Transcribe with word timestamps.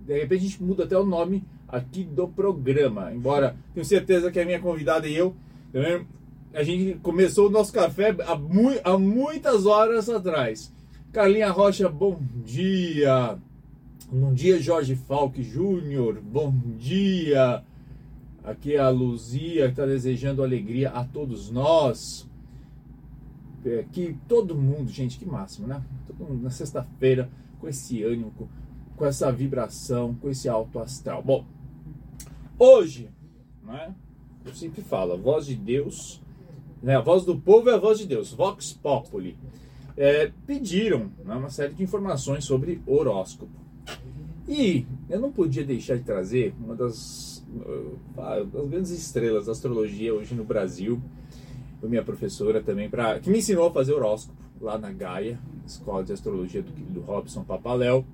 De 0.00 0.18
repente 0.18 0.40
a 0.40 0.44
gente 0.48 0.62
muda 0.62 0.84
até 0.84 0.96
o 0.96 1.04
nome 1.04 1.44
aqui 1.72 2.04
do 2.04 2.28
programa, 2.28 3.12
embora 3.12 3.56
tenho 3.74 3.84
certeza 3.84 4.30
que 4.30 4.40
a 4.40 4.44
minha 4.44 4.60
convidada 4.60 5.06
e 5.06 5.16
eu, 5.16 5.34
também, 5.72 6.06
a 6.52 6.62
gente 6.62 6.98
começou 7.00 7.48
o 7.48 7.50
nosso 7.50 7.72
café 7.72 8.14
há, 8.26 8.34
mu 8.36 8.72
há 8.82 8.98
muitas 8.98 9.66
horas 9.66 10.08
atrás. 10.08 10.72
Carlinha 11.12 11.50
Rocha, 11.50 11.88
bom 11.88 12.20
dia. 12.44 13.38
Bom 14.10 14.32
dia, 14.32 14.60
Jorge 14.60 14.96
Falque 14.96 15.42
Júnior, 15.42 16.20
bom 16.20 16.52
dia. 16.78 17.62
Aqui 18.42 18.74
é 18.74 18.78
a 18.78 18.88
Luzia 18.88 19.66
está 19.66 19.86
desejando 19.86 20.42
alegria 20.42 20.90
a 20.90 21.04
todos 21.04 21.50
nós 21.50 22.28
é, 23.64 23.84
que 23.92 24.16
todo 24.26 24.54
mundo, 24.54 24.90
gente, 24.90 25.18
que 25.18 25.26
máximo, 25.26 25.66
né? 25.66 25.82
Todo 26.06 26.28
mundo 26.28 26.42
na 26.42 26.50
sexta-feira 26.50 27.28
com 27.58 27.68
esse 27.68 28.02
ânimo, 28.02 28.32
com, 28.96 29.04
essa 29.04 29.30
vibração, 29.30 30.14
com 30.14 30.30
esse 30.30 30.48
alto 30.48 30.78
astral. 30.78 31.22
Bom, 31.22 31.44
hoje, 32.60 33.08
né? 33.64 33.94
Eu 34.44 34.54
sempre 34.54 34.82
falo, 34.82 35.14
a 35.14 35.16
voz 35.16 35.46
de 35.46 35.56
Deus, 35.56 36.20
né? 36.82 36.96
A 36.96 37.00
voz 37.00 37.24
do 37.24 37.36
povo 37.36 37.70
é 37.70 37.74
a 37.74 37.78
voz 37.78 37.98
de 37.98 38.06
Deus, 38.06 38.32
Vox 38.32 38.72
Populi. 38.74 39.36
É, 39.96 40.30
pediram 40.46 41.10
né, 41.24 41.34
uma 41.34 41.50
série 41.50 41.74
de 41.74 41.82
informações 41.82 42.44
sobre 42.44 42.80
horóscopo. 42.86 43.52
E 44.46 44.86
eu 45.08 45.20
não 45.20 45.32
podia 45.32 45.64
deixar 45.64 45.96
de 45.96 46.04
trazer 46.04 46.54
uma 46.58 46.74
das, 46.74 47.44
uh, 47.48 48.46
das 48.46 48.68
grandes 48.68 48.90
estrelas 48.90 49.46
da 49.46 49.52
astrologia 49.52 50.14
hoje 50.14 50.34
no 50.34 50.44
Brasil, 50.44 51.00
minha 51.82 52.02
professora 52.02 52.62
também, 52.62 52.90
pra, 52.90 53.18
que 53.20 53.30
me 53.30 53.38
ensinou 53.38 53.68
a 53.68 53.72
fazer 53.72 53.94
horóscopo 53.94 54.38
lá 54.60 54.76
na 54.76 54.92
Gaia, 54.92 55.38
Escola 55.66 56.04
de 56.04 56.12
Astrologia 56.12 56.62
do, 56.62 56.70
do 56.70 57.00
Robson 57.00 57.42
Papaléu. 57.42 58.04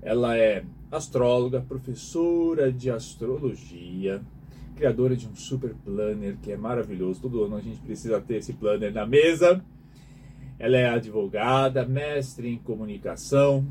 Ela 0.00 0.36
é 0.36 0.64
astróloga, 0.90 1.60
professora 1.60 2.72
de 2.72 2.90
astrologia, 2.90 4.22
criadora 4.76 5.16
de 5.16 5.26
um 5.28 5.34
super 5.34 5.74
planner 5.84 6.36
que 6.42 6.52
é 6.52 6.56
maravilhoso. 6.56 7.20
Todo 7.20 7.44
ano 7.44 7.56
a 7.56 7.60
gente 7.60 7.80
precisa 7.80 8.20
ter 8.20 8.36
esse 8.36 8.52
planner 8.52 8.92
na 8.92 9.06
mesa. 9.06 9.62
Ela 10.58 10.76
é 10.76 10.88
advogada, 10.88 11.86
mestre 11.86 12.48
em 12.48 12.58
comunicação, 12.58 13.66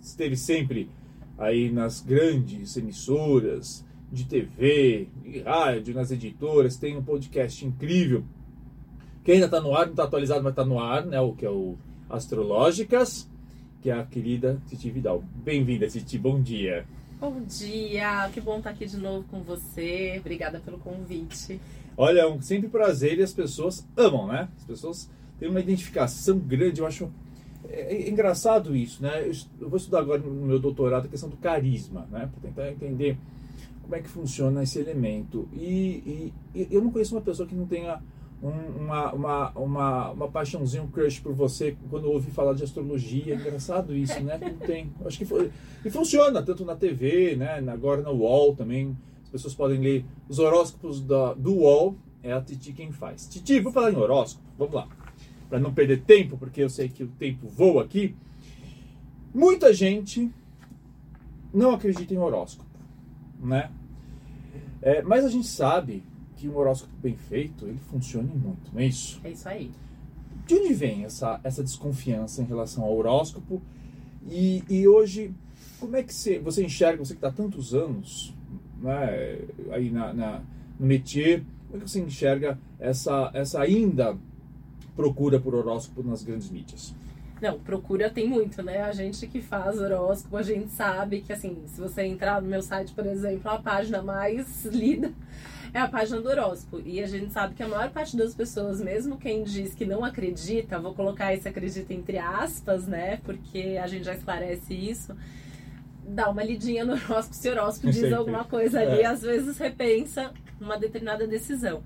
esteve 0.00 0.36
sempre 0.36 0.90
aí 1.38 1.70
nas 1.70 2.00
grandes 2.00 2.76
emissoras 2.76 3.86
de 4.10 4.26
TV, 4.26 5.08
rádio, 5.44 5.94
nas 5.94 6.10
editoras, 6.10 6.76
tem 6.76 6.96
um 6.96 7.02
podcast 7.02 7.64
incrível 7.64 8.24
que 9.22 9.32
ainda 9.32 9.44
está 9.44 9.60
no 9.60 9.76
ar, 9.76 9.84
não 9.84 9.90
está 9.92 10.04
atualizado, 10.04 10.42
mas 10.42 10.52
está 10.52 10.64
no 10.64 10.80
ar, 10.80 11.04
né? 11.04 11.20
O 11.20 11.34
que 11.34 11.44
é 11.44 11.50
o 11.50 11.76
Astrológicas, 12.08 13.27
que 13.80 13.90
é 13.90 13.94
a 13.94 14.04
querida 14.04 14.60
Titi 14.66 14.90
Vidal. 14.90 15.22
Bem-vinda, 15.44 15.86
Titi, 15.88 16.18
bom 16.18 16.40
dia. 16.40 16.84
Bom 17.20 17.40
dia, 17.42 18.28
que 18.32 18.40
bom 18.40 18.58
estar 18.58 18.70
aqui 18.70 18.86
de 18.86 18.96
novo 18.96 19.26
com 19.28 19.40
você. 19.42 20.16
Obrigada 20.20 20.60
pelo 20.60 20.78
convite. 20.78 21.60
Olha, 21.96 22.20
é 22.20 22.26
um 22.26 22.40
sempre 22.40 22.68
prazer 22.68 23.18
e 23.18 23.22
as 23.22 23.32
pessoas 23.32 23.86
amam, 23.96 24.26
né? 24.26 24.48
As 24.56 24.64
pessoas 24.64 25.10
têm 25.38 25.48
uma 25.48 25.60
identificação 25.60 26.38
grande, 26.38 26.80
eu 26.80 26.86
acho 26.86 27.10
é, 27.68 27.94
é 27.94 28.08
engraçado 28.08 28.74
isso, 28.74 29.02
né? 29.02 29.30
Eu 29.60 29.68
vou 29.68 29.76
estudar 29.76 30.00
agora 30.00 30.20
no 30.20 30.46
meu 30.46 30.58
doutorado 30.58 31.06
a 31.06 31.08
questão 31.08 31.28
do 31.28 31.36
carisma, 31.36 32.06
né? 32.10 32.28
Para 32.32 32.48
tentar 32.48 32.70
entender 32.70 33.16
como 33.82 33.94
é 33.94 34.00
que 34.00 34.08
funciona 34.08 34.62
esse 34.62 34.78
elemento. 34.78 35.48
E, 35.52 36.32
e, 36.54 36.68
eu 36.70 36.82
não 36.82 36.90
conheço 36.90 37.14
uma 37.14 37.20
pessoa 37.20 37.48
que 37.48 37.54
não 37.54 37.66
tenha 37.66 38.00
um, 38.42 38.84
uma, 38.84 39.12
uma, 39.12 39.50
uma, 39.50 40.10
uma 40.10 40.28
paixãozinha, 40.28 40.82
um 40.82 40.88
crush 40.88 41.20
por 41.20 41.32
você 41.34 41.76
quando 41.90 42.10
ouvi 42.10 42.30
falar 42.30 42.54
de 42.54 42.62
astrologia. 42.62 43.34
Engraçado 43.34 43.94
isso, 43.94 44.20
né? 44.20 44.38
Não 44.40 44.66
tem. 44.66 44.92
Acho 45.04 45.18
que 45.18 45.24
foi. 45.24 45.50
E 45.84 45.90
funciona, 45.90 46.42
tanto 46.42 46.64
na 46.64 46.76
TV, 46.76 47.36
né? 47.36 47.58
agora 47.70 48.02
no 48.02 48.12
UOL 48.12 48.54
também. 48.54 48.96
As 49.24 49.28
pessoas 49.28 49.54
podem 49.54 49.80
ler 49.80 50.04
os 50.28 50.38
horóscopos 50.38 51.00
da, 51.00 51.34
do 51.34 51.54
UOL. 51.56 51.96
É 52.22 52.32
a 52.32 52.40
Titi 52.40 52.72
quem 52.72 52.92
faz. 52.92 53.26
Titi, 53.26 53.60
vou 53.60 53.72
falar 53.72 53.92
em 53.92 53.96
horóscopo. 53.96 54.44
Vamos 54.56 54.74
lá. 54.74 54.88
Para 55.48 55.58
não 55.58 55.72
perder 55.72 56.02
tempo, 56.02 56.36
porque 56.36 56.62
eu 56.62 56.70
sei 56.70 56.88
que 56.88 57.02
o 57.02 57.08
tempo 57.08 57.48
voa 57.48 57.84
aqui. 57.84 58.14
Muita 59.34 59.72
gente 59.72 60.30
não 61.52 61.72
acredita 61.72 62.14
em 62.14 62.18
horóscopo, 62.18 62.68
né? 63.40 63.70
É, 64.80 65.02
mas 65.02 65.24
a 65.24 65.28
gente 65.28 65.46
sabe 65.46 66.02
que 66.38 66.48
um 66.48 66.56
horóscopo 66.56 66.92
bem 67.02 67.16
feito, 67.16 67.66
ele 67.66 67.78
funcione 67.90 68.28
muito, 68.28 68.72
não 68.72 68.80
é 68.80 68.86
isso? 68.86 69.20
É 69.24 69.30
isso 69.30 69.48
aí. 69.48 69.72
De 70.46 70.54
onde 70.54 70.72
vem 70.72 71.04
essa, 71.04 71.40
essa 71.42 71.62
desconfiança 71.64 72.40
em 72.40 72.44
relação 72.44 72.84
ao 72.84 72.96
horóscopo? 72.96 73.60
E, 74.30 74.62
e 74.68 74.86
hoje, 74.86 75.34
como 75.80 75.96
é 75.96 76.02
que 76.02 76.14
você, 76.14 76.38
você 76.38 76.64
enxerga, 76.64 77.04
você 77.04 77.14
que 77.14 77.18
está 77.18 77.32
tantos 77.32 77.74
anos 77.74 78.32
né, 78.80 79.40
aí 79.72 79.90
na, 79.90 80.14
na, 80.14 80.42
no 80.78 80.86
métier, 80.86 81.42
como 81.66 81.82
é 81.82 81.84
que 81.84 81.90
você 81.90 82.00
enxerga 82.00 82.58
essa, 82.78 83.30
essa 83.34 83.60
ainda 83.60 84.16
procura 84.94 85.40
por 85.40 85.54
horóscopo 85.54 86.08
nas 86.08 86.22
grandes 86.22 86.50
mídias? 86.50 86.94
Não, 87.40 87.58
procura 87.58 88.10
tem 88.10 88.28
muito, 88.28 88.62
né? 88.62 88.82
A 88.82 88.92
gente 88.92 89.26
que 89.26 89.40
faz 89.40 89.78
horóscopo, 89.78 90.36
a 90.36 90.42
gente 90.42 90.70
sabe 90.70 91.20
que, 91.20 91.32
assim, 91.32 91.62
se 91.66 91.80
você 91.80 92.02
entrar 92.02 92.42
no 92.42 92.48
meu 92.48 92.62
site, 92.62 92.92
por 92.92 93.06
exemplo, 93.06 93.50
a 93.50 93.58
página 93.58 94.02
mais 94.02 94.64
lida 94.66 95.12
é 95.72 95.78
a 95.78 95.88
página 95.88 96.20
do 96.20 96.28
horóscopo. 96.28 96.82
E 96.84 97.00
a 97.02 97.06
gente 97.06 97.32
sabe 97.32 97.54
que 97.54 97.62
a 97.62 97.68
maior 97.68 97.90
parte 97.90 98.16
das 98.16 98.34
pessoas, 98.34 98.80
mesmo 98.80 99.18
quem 99.18 99.44
diz 99.44 99.74
que 99.74 99.84
não 99.84 100.04
acredita, 100.04 100.78
vou 100.78 100.94
colocar 100.94 101.32
esse 101.32 101.48
acredita 101.48 101.92
entre 101.92 102.18
aspas, 102.18 102.86
né? 102.86 103.18
Porque 103.24 103.78
a 103.80 103.86
gente 103.86 104.04
já 104.04 104.14
esclarece 104.14 104.74
isso. 104.74 105.14
Dá 106.04 106.28
uma 106.30 106.42
lidinha 106.42 106.84
no 106.84 106.94
horóscopo, 106.94 107.34
se 107.34 107.48
o 107.48 107.52
horóscopo 107.52 107.92
diz 107.92 108.12
alguma 108.12 108.44
coisa 108.44 108.80
ali, 108.80 109.02
é. 109.02 109.06
às 109.06 109.22
vezes 109.22 109.58
repensa 109.58 110.32
uma 110.60 110.78
determinada 110.78 111.26
decisão. 111.26 111.82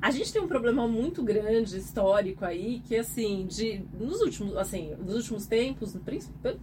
A 0.00 0.10
gente 0.10 0.32
tem 0.32 0.42
um 0.42 0.46
problema 0.46 0.86
muito 0.86 1.22
grande 1.22 1.76
histórico 1.76 2.44
aí, 2.44 2.80
que 2.86 2.96
assim, 2.96 3.46
de 3.46 3.82
nos 3.98 4.20
últimos, 4.20 4.56
assim, 4.56 4.94
nos 4.98 5.16
últimos 5.16 5.46
tempos, 5.46 5.96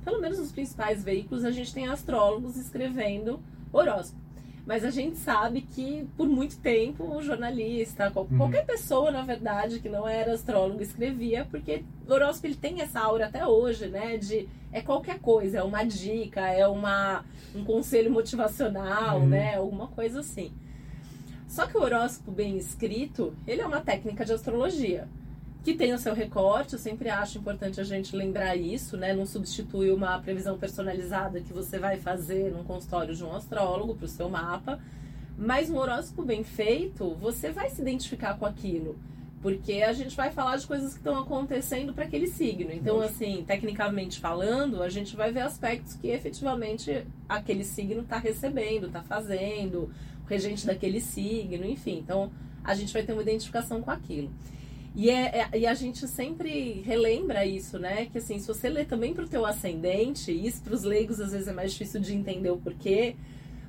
pelo 0.03 0.21
menos 0.21 0.37
nos 0.39 0.51
principais 0.51 1.03
veículos, 1.03 1.43
a 1.43 1.51
gente 1.51 1.73
tem 1.73 1.87
astrólogos 1.87 2.55
escrevendo 2.55 3.39
horóscopo. 3.71 4.21
Mas 4.65 4.85
a 4.85 4.89
gente 4.89 5.17
sabe 5.17 5.61
que 5.61 6.07
por 6.15 6.27
muito 6.27 6.57
tempo 6.57 7.03
o 7.03 7.21
jornalista, 7.21 8.11
uhum. 8.15 8.37
qualquer 8.37 8.65
pessoa, 8.65 9.11
na 9.11 9.21
verdade, 9.21 9.79
que 9.81 9.89
não 9.89 10.07
era 10.07 10.33
astrólogo, 10.33 10.81
escrevia, 10.81 11.45
porque 11.51 11.83
o 12.07 12.13
horóscopo 12.13 12.47
ele 12.47 12.55
tem 12.55 12.79
essa 12.79 13.01
aura 13.01 13.25
até 13.25 13.45
hoje, 13.45 13.87
né? 13.87 14.15
De 14.17 14.47
é 14.71 14.81
qualquer 14.81 15.19
coisa, 15.19 15.57
é 15.57 15.63
uma 15.63 15.83
dica, 15.83 16.47
é 16.47 16.65
uma, 16.65 17.25
um 17.53 17.65
conselho 17.65 18.09
motivacional, 18.09 19.19
uhum. 19.19 19.27
né? 19.27 19.57
Alguma 19.57 19.87
coisa 19.87 20.21
assim. 20.21 20.53
Só 21.53 21.67
que 21.67 21.77
o 21.77 21.81
horóscopo 21.83 22.31
bem 22.31 22.57
escrito, 22.57 23.31
ele 23.45 23.61
é 23.61 23.67
uma 23.67 23.79
técnica 23.79 24.25
de 24.25 24.33
astrologia 24.33 25.07
que 25.63 25.75
tem 25.75 25.93
o 25.93 25.99
seu 25.99 26.11
recorte. 26.15 26.73
Eu 26.73 26.79
sempre 26.79 27.09
acho 27.09 27.37
importante 27.37 27.79
a 27.79 27.83
gente 27.83 28.15
lembrar 28.15 28.55
isso, 28.55 28.97
né? 28.97 29.13
Não 29.13 29.23
substitui 29.23 29.91
uma 29.91 30.17
previsão 30.17 30.57
personalizada 30.57 31.41
que 31.41 31.53
você 31.53 31.77
vai 31.77 31.99
fazer 31.99 32.51
num 32.51 32.63
consultório 32.63 33.15
de 33.15 33.23
um 33.23 33.35
astrólogo 33.35 33.93
para 33.93 34.05
o 34.05 34.07
seu 34.07 34.27
mapa. 34.27 34.79
Mas 35.37 35.69
um 35.69 35.77
horóscopo 35.77 36.23
bem 36.23 36.43
feito, 36.43 37.13
você 37.21 37.51
vai 37.51 37.69
se 37.69 37.83
identificar 37.83 38.35
com 38.39 38.47
aquilo. 38.47 38.97
Porque 39.39 39.83
a 39.83 39.93
gente 39.93 40.15
vai 40.15 40.31
falar 40.31 40.57
de 40.57 40.65
coisas 40.65 40.93
que 40.93 41.01
estão 41.01 41.19
acontecendo 41.19 41.93
para 41.93 42.05
aquele 42.05 42.25
signo. 42.25 42.71
Então, 42.71 42.99
assim, 42.99 43.43
tecnicamente 43.45 44.19
falando, 44.19 44.81
a 44.81 44.89
gente 44.89 45.15
vai 45.15 45.31
ver 45.31 45.41
aspectos 45.41 45.93
que 45.93 46.07
efetivamente 46.07 47.05
aquele 47.29 47.63
signo 47.63 48.01
está 48.01 48.17
recebendo, 48.17 48.87
está 48.87 49.03
fazendo, 49.03 49.91
regente 50.27 50.65
daquele 50.65 50.99
signo, 50.99 51.65
enfim. 51.65 51.99
Então, 51.99 52.31
a 52.63 52.73
gente 52.73 52.93
vai 52.93 53.03
ter 53.03 53.13
uma 53.13 53.21
identificação 53.21 53.81
com 53.81 53.91
aquilo. 53.91 54.31
E, 54.95 55.09
é, 55.09 55.49
é, 55.51 55.57
e 55.57 55.65
a 55.65 55.73
gente 55.73 56.07
sempre 56.07 56.81
relembra 56.81 57.45
isso, 57.45 57.79
né? 57.79 58.05
Que 58.05 58.19
assim, 58.19 58.37
se 58.37 58.47
você 58.47 58.69
lê 58.69 58.85
também 58.85 59.13
para 59.13 59.23
o 59.23 59.27
teu 59.27 59.45
ascendente, 59.45 60.31
isso 60.31 60.61
para 60.61 60.73
os 60.73 60.83
leigos 60.83 61.19
às 61.19 61.31
vezes 61.31 61.47
é 61.47 61.53
mais 61.53 61.71
difícil 61.71 61.99
de 61.99 62.13
entender 62.13 62.51
o 62.51 62.57
porquê, 62.57 63.15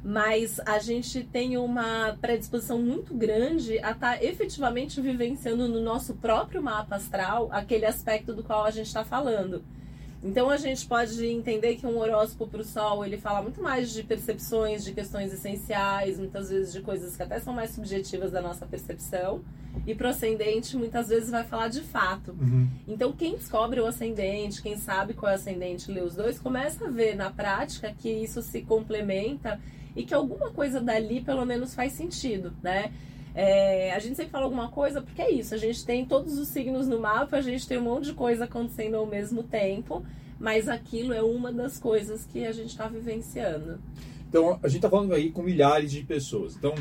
mas 0.05 0.61
a 0.67 0.79
gente 0.79 1.25
tem 1.25 1.57
uma 1.57 2.15
predisposição 2.21 2.79
muito 2.79 3.15
grande 3.15 3.79
a 3.79 3.93
estar 3.93 4.19
tá 4.19 4.23
efetivamente 4.23 5.01
vivenciando 5.01 5.67
no 5.67 5.81
nosso 5.81 6.15
próprio 6.17 6.63
mapa 6.63 6.97
astral 6.97 7.49
aquele 7.51 7.87
aspecto 7.87 8.35
do 8.35 8.43
qual 8.43 8.65
a 8.67 8.71
gente 8.71 8.87
está 8.87 9.03
falando. 9.03 9.65
Então 10.25 10.49
a 10.49 10.57
gente 10.57 10.87
pode 10.87 11.25
entender 11.27 11.77
que 11.77 11.87
um 11.87 11.99
horóscopo 11.99 12.51
para 12.51 12.63
o 12.63 12.65
Sol 12.65 13.05
ele 13.05 13.19
fala 13.19 13.43
muito 13.43 13.63
mais 13.63 13.93
de 13.93 14.03
percepções, 14.03 14.83
de 14.83 14.93
questões 14.93 15.31
essenciais, 15.31 16.19
muitas 16.19 16.49
vezes 16.49 16.73
de 16.73 16.81
coisas 16.81 17.15
que 17.15 17.23
até 17.23 17.39
são 17.39 17.53
mais 17.53 17.73
subjetivas 17.73 18.33
da 18.33 18.41
nossa 18.41 18.65
percepção. 18.65 19.43
E 19.87 19.95
para 19.95 20.07
o 20.07 20.11
ascendente 20.11 20.79
muitas 20.79 21.09
vezes 21.09 21.31
vai 21.31 21.45
falar 21.45 21.69
de 21.69 21.83
fato. 21.83 22.31
Uhum. 22.41 22.67
Então 22.89 23.13
quem 23.13 23.37
descobre 23.37 23.81
o 23.81 23.87
ascendente, 23.87 24.63
quem 24.63 24.79
sabe 24.79 25.13
qual 25.13 25.31
é 25.31 25.35
o 25.35 25.37
ascendente, 25.37 25.93
lê 25.93 26.01
os 26.01 26.15
dois, 26.15 26.39
começa 26.39 26.87
a 26.87 26.91
ver 26.91 27.15
na 27.15 27.29
prática 27.29 27.93
que 27.93 28.09
isso 28.09 28.41
se 28.41 28.63
complementa 28.63 29.61
e 29.95 30.05
que 30.05 30.15
alguma 30.15 30.51
coisa 30.51 30.81
dali 30.81 31.21
pelo 31.21 31.45
menos 31.45 31.75
faz 31.75 31.93
sentido, 31.93 32.51
né? 32.63 32.91
É, 33.35 33.93
a 33.93 33.99
gente 33.99 34.15
sempre 34.15 34.31
fala 34.31 34.45
alguma 34.45 34.69
coisa 34.69 35.03
porque 35.03 35.21
é 35.21 35.31
isso, 35.31 35.55
a 35.55 35.59
gente 35.59 35.85
tem 35.85 36.05
todos 36.05 36.39
os 36.39 36.47
signos 36.49 36.87
no 36.87 37.01
mapa, 37.01 37.37
a 37.37 37.41
gente 37.41 37.67
tem 37.67 37.79
um 37.79 37.83
monte 37.83 38.05
de 38.05 38.15
coisa 38.15 38.45
acontecendo 38.45 38.95
ao 38.95 39.07
mesmo 39.07 39.43
tempo, 39.43 40.05
mas 40.39 40.69
aquilo 40.69 41.13
é 41.13 41.21
uma 41.21 41.53
das 41.53 41.79
coisas 41.79 42.25
que 42.25 42.47
a 42.47 42.53
gente 42.53 42.69
está 42.69 42.87
vivenciando. 42.87 43.81
Então, 44.29 44.59
a 44.63 44.69
gente 44.69 44.77
está 44.77 44.91
falando 44.91 45.15
aí 45.15 45.31
com 45.31 45.43
milhares 45.43 45.91
de 45.91 46.03
pessoas, 46.05 46.57
então, 46.57 46.75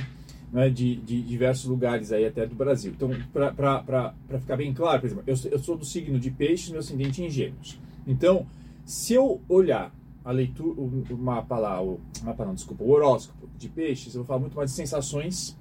né, 0.51 0.69
de, 0.69 0.95
de, 0.97 1.21
diversos 1.23 1.65
lugares 1.65 2.11
aí 2.11 2.25
até 2.25 2.45
do 2.45 2.55
Brasil. 2.55 2.93
Então, 2.95 3.09
para 3.31 4.13
ficar 4.39 4.55
bem 4.55 4.73
claro, 4.73 4.99
por 4.99 5.07
exemplo, 5.07 5.23
eu, 5.25 5.35
eu 5.51 5.59
sou 5.59 5.75
do 5.75 5.85
signo 5.85 6.19
de 6.19 6.29
peixes, 6.29 6.69
meu 6.69 6.79
ascendente 6.79 7.23
em 7.23 7.29
gêmeos. 7.29 7.79
Então, 8.05 8.45
se 8.85 9.13
eu 9.13 9.41
olhar 9.49 9.91
a 10.23 10.31
leitura, 10.31 10.79
o, 10.79 11.03
o 11.09 11.17
mapa 11.17 11.57
lá, 11.57 11.81
o 11.81 11.99
mapa 12.23 12.45
não, 12.45 12.53
desculpa, 12.53 12.83
o 12.83 12.91
horóscopo 12.91 13.49
de 13.57 13.69
peixes, 13.69 14.13
eu 14.13 14.21
vou 14.21 14.27
falar 14.27 14.39
muito 14.39 14.55
mais 14.55 14.69
de 14.69 14.75
sensações 14.75 15.57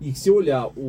e 0.00 0.14
se 0.14 0.28
eu 0.28 0.34
olhar 0.34 0.66
o, 0.68 0.80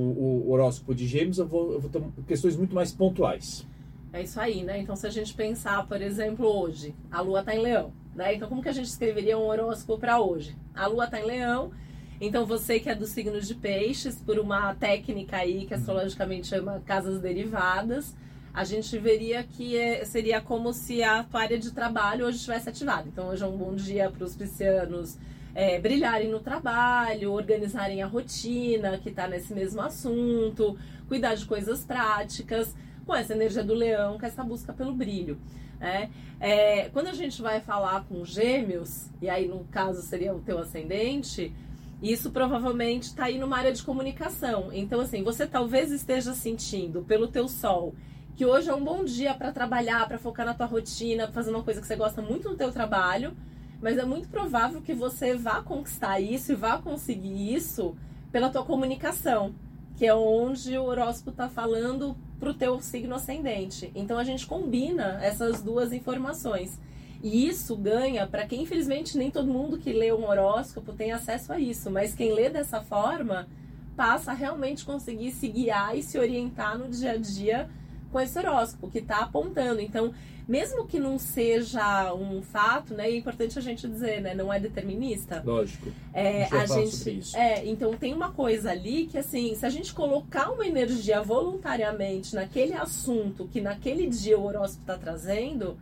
o 0.48 0.52
horóscopo 0.52 0.96
de 0.96 1.06
Gêmeos, 1.06 1.38
eu 1.38 1.46
vou, 1.46 1.74
eu 1.74 1.80
vou 1.80 1.90
ter 1.90 2.02
questões 2.28 2.56
muito 2.56 2.74
mais 2.74 2.92
pontuais. 2.92 3.66
É 4.14 4.22
isso 4.22 4.40
aí, 4.40 4.64
né? 4.64 4.80
Então, 4.80 4.96
se 4.96 5.08
a 5.08 5.10
gente 5.10 5.34
pensar, 5.34 5.86
por 5.88 6.02
exemplo, 6.02 6.46
hoje, 6.46 6.94
a 7.10 7.22
Lua 7.22 7.40
está 7.42 7.56
em 7.56 7.60
Leão, 7.60 7.94
né? 8.16 8.36
Então, 8.36 8.48
como 8.48 8.62
que 8.62 8.70
a 8.70 8.74
gente 8.74 8.88
escreveria 8.88 9.38
um 9.38 9.44
horóscopo 9.44 10.00
para 10.00 10.20
hoje? 10.20 10.56
A 10.74 10.88
Lua 10.88 11.06
está 11.06 11.20
em 11.20 11.26
Leão, 11.26 11.72
então 12.20 12.46
você 12.46 12.80
que 12.80 12.90
é 12.90 12.96
do 12.96 13.06
signo 13.06 13.40
de 13.42 13.56
Peixes, 13.56 14.16
por 14.16 14.38
uma 14.38 14.76
técnica 14.76 15.38
aí 15.38 15.66
que 15.66 15.74
astrologicamente 15.74 16.48
chama 16.48 16.82
casas 16.86 17.20
derivadas, 17.20 18.16
a 18.54 18.64
gente 18.66 18.98
veria 18.98 19.44
que 19.44 19.78
é, 19.78 20.04
seria 20.04 20.42
como 20.42 20.74
se 20.74 21.02
a 21.02 21.24
tua 21.24 21.42
área 21.42 21.58
de 21.58 21.72
trabalho 21.72 22.26
hoje 22.26 22.38
estivesse 22.38 22.70
ativada. 22.70 23.08
Então, 23.08 23.30
hoje 23.30 23.44
é 23.44 23.48
um 23.48 23.58
bom 23.58 23.74
dia 23.76 24.10
para 24.10 24.26
os 24.26 24.36
piscianos 24.36 25.18
é, 25.54 25.80
brilharem 25.80 26.30
no 26.30 26.40
trabalho, 26.40 27.32
organizarem 27.32 28.02
a 28.02 28.08
rotina 28.08 28.98
que 28.98 29.10
está 29.10 29.28
nesse 29.28 29.54
mesmo 29.54 29.82
assunto, 29.82 30.78
cuidar 31.08 31.36
de 31.36 31.46
coisas 31.46 31.84
práticas, 31.84 32.76
com 33.06 33.16
essa 33.16 33.34
energia 33.34 33.64
do 33.64 33.74
leão, 33.74 34.18
com 34.18 34.26
essa 34.26 34.44
busca 34.44 34.72
pelo 34.74 34.94
brilho. 34.94 35.38
Né? 35.80 36.10
É, 36.40 36.90
quando 36.90 37.08
a 37.08 37.14
gente 37.14 37.42
vai 37.42 37.60
falar 37.60 38.06
com 38.06 38.24
gêmeos, 38.24 39.10
e 39.22 39.30
aí 39.30 39.48
no 39.48 39.66
caso 39.72 40.02
seria 40.02 40.34
o 40.34 40.40
teu 40.40 40.60
ascendente, 40.60 41.54
isso 42.02 42.32
provavelmente 42.32 43.04
está 43.04 43.26
aí 43.26 43.38
numa 43.38 43.58
área 43.58 43.72
de 43.72 43.84
comunicação. 43.84 44.70
Então, 44.72 45.02
assim, 45.02 45.24
você 45.24 45.46
talvez 45.46 45.92
esteja 45.92 46.34
sentindo 46.34 47.04
pelo 47.04 47.28
teu 47.28 47.48
sol 47.48 47.94
que 48.36 48.46
hoje 48.46 48.70
é 48.70 48.74
um 48.74 48.84
bom 48.84 49.04
dia 49.04 49.34
para 49.34 49.52
trabalhar, 49.52 50.08
para 50.08 50.18
focar 50.18 50.46
na 50.46 50.54
tua 50.54 50.66
rotina, 50.66 51.28
fazer 51.28 51.52
uma 51.52 51.62
coisa 51.62 51.80
que 51.80 51.86
você 51.86 51.96
gosta 51.96 52.22
muito 52.22 52.50
no 52.50 52.56
teu 52.56 52.72
trabalho, 52.72 53.36
mas 53.82 53.98
é 53.98 54.06
muito 54.06 54.30
provável 54.30 54.82
que 54.82 54.94
você 54.94 55.36
vá 55.36 55.62
conquistar 55.62 56.20
isso 56.20 56.52
e 56.52 56.56
vá 56.56 56.78
conseguir 56.78 57.54
isso 57.54 57.96
pela 58.32 58.50
tua 58.50 58.64
comunicação, 58.64 59.54
que 59.98 60.06
é 60.06 60.14
onde 60.14 60.78
o 60.78 60.84
horóscopo 60.84 61.32
está 61.32 61.50
falando 61.50 62.16
para 62.40 62.50
o 62.50 62.54
teu 62.54 62.80
signo 62.80 63.16
ascendente. 63.16 63.92
Então 63.96 64.18
a 64.18 64.24
gente 64.24 64.46
combina 64.46 65.20
essas 65.22 65.62
duas 65.62 65.92
informações. 65.92 66.80
E 67.24 67.48
isso 67.48 67.76
ganha 67.76 68.26
para 68.26 68.48
quem, 68.48 68.64
infelizmente, 68.64 69.18
nem 69.18 69.30
todo 69.30 69.48
mundo 69.48 69.78
que 69.78 69.94
lê 69.94 70.12
um 70.12 70.28
horóscopo 70.28 70.94
tem 70.94 71.12
acesso 71.12 71.54
a 71.54 71.60
isso, 71.60 71.92
mas 71.92 72.16
quem 72.16 72.34
lê 72.34 72.50
dessa 72.50 72.82
forma 72.82 73.48
passa 73.96 74.32
a 74.32 74.34
realmente 74.34 74.84
conseguir 74.84 75.32
se 75.32 75.48
guiar 75.48 75.96
e 75.96 76.02
se 76.02 76.18
orientar 76.18 76.78
no 76.78 76.90
dia 76.90 77.12
a 77.12 77.18
dia 77.18 77.70
com 78.12 78.20
esse 78.20 78.38
horóscopo 78.38 78.90
que 78.90 79.00
está 79.00 79.20
apontando. 79.20 79.82
Então, 79.82 80.14
mesmo 80.48 80.86
que 80.86 81.00
não 81.00 81.18
seja 81.18 82.14
um 82.14 82.42
fato, 82.42 82.94
né, 82.94 83.08
é 83.08 83.18
importante 83.18 83.58
a 83.58 83.62
gente 83.62 83.88
dizer, 83.88 84.22
né, 84.22 84.34
não 84.34 84.52
é 84.52 84.60
determinista. 84.60 85.42
Lógico. 85.46 85.90
É, 86.14 86.46
a 86.46 86.66
gente, 86.66 87.36
é, 87.36 87.66
então 87.66 87.96
tem 87.96 88.14
uma 88.14 88.32
coisa 88.32 88.72
ali 88.72 89.06
que 89.06 89.18
assim, 89.18 89.56
se 89.56 89.66
a 89.66 89.70
gente 89.70 89.94
colocar 89.94 90.52
uma 90.52 90.66
energia 90.66 91.22
voluntariamente 91.22 92.36
naquele 92.36 92.74
assunto 92.74 93.48
que 93.48 93.62
naquele 93.62 94.08
dia 94.08 94.38
o 94.38 94.44
horóscopo 94.44 94.82
está 94.82 94.98
trazendo, 94.98 95.78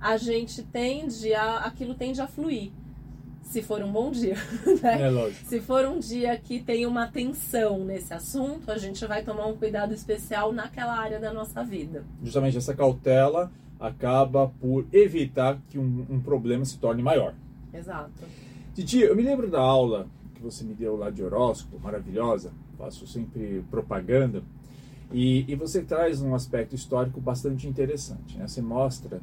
a 0.00 0.16
gente 0.16 0.62
tende 0.64 1.32
a, 1.32 1.58
aquilo 1.58 1.94
tende 1.94 2.20
a 2.20 2.26
fluir 2.26 2.72
se 3.42 3.62
for 3.62 3.82
um 3.82 3.90
bom 3.90 4.10
dia. 4.10 4.36
Né? 4.82 5.02
É 5.02 5.10
lógico. 5.10 5.46
Se 5.46 5.60
for 5.60 5.84
um 5.84 5.98
dia 5.98 6.36
que 6.36 6.60
tem 6.60 6.86
uma 6.86 7.06
tensão 7.06 7.84
nesse 7.84 8.12
assunto, 8.12 8.70
a 8.70 8.78
gente 8.78 9.04
vai 9.06 9.22
tomar 9.22 9.46
um 9.46 9.56
cuidado 9.56 9.92
especial 9.92 10.52
naquela 10.52 10.96
área 10.98 11.20
da 11.20 11.32
nossa 11.32 11.62
vida. 11.62 12.04
Justamente 12.22 12.56
essa 12.56 12.74
cautela 12.74 13.50
acaba 13.78 14.48
por 14.60 14.86
evitar 14.92 15.58
que 15.68 15.78
um, 15.78 16.06
um 16.08 16.20
problema 16.20 16.64
se 16.64 16.78
torne 16.78 17.02
maior. 17.02 17.34
Exato. 17.72 18.12
Titi, 18.74 19.00
eu 19.00 19.14
me 19.14 19.22
lembro 19.22 19.50
da 19.50 19.60
aula 19.60 20.06
que 20.34 20.42
você 20.42 20.64
me 20.64 20.74
deu 20.74 20.96
lá 20.96 21.10
de 21.10 21.22
horóscopo, 21.22 21.78
maravilhosa, 21.78 22.52
faço 22.78 23.06
sempre 23.06 23.64
propaganda, 23.70 24.42
e, 25.12 25.44
e 25.46 25.54
você 25.54 25.82
traz 25.82 26.22
um 26.22 26.34
aspecto 26.34 26.74
histórico 26.74 27.20
bastante 27.20 27.68
interessante. 27.68 28.38
Né? 28.38 28.46
Você 28.48 28.62
mostra 28.62 29.20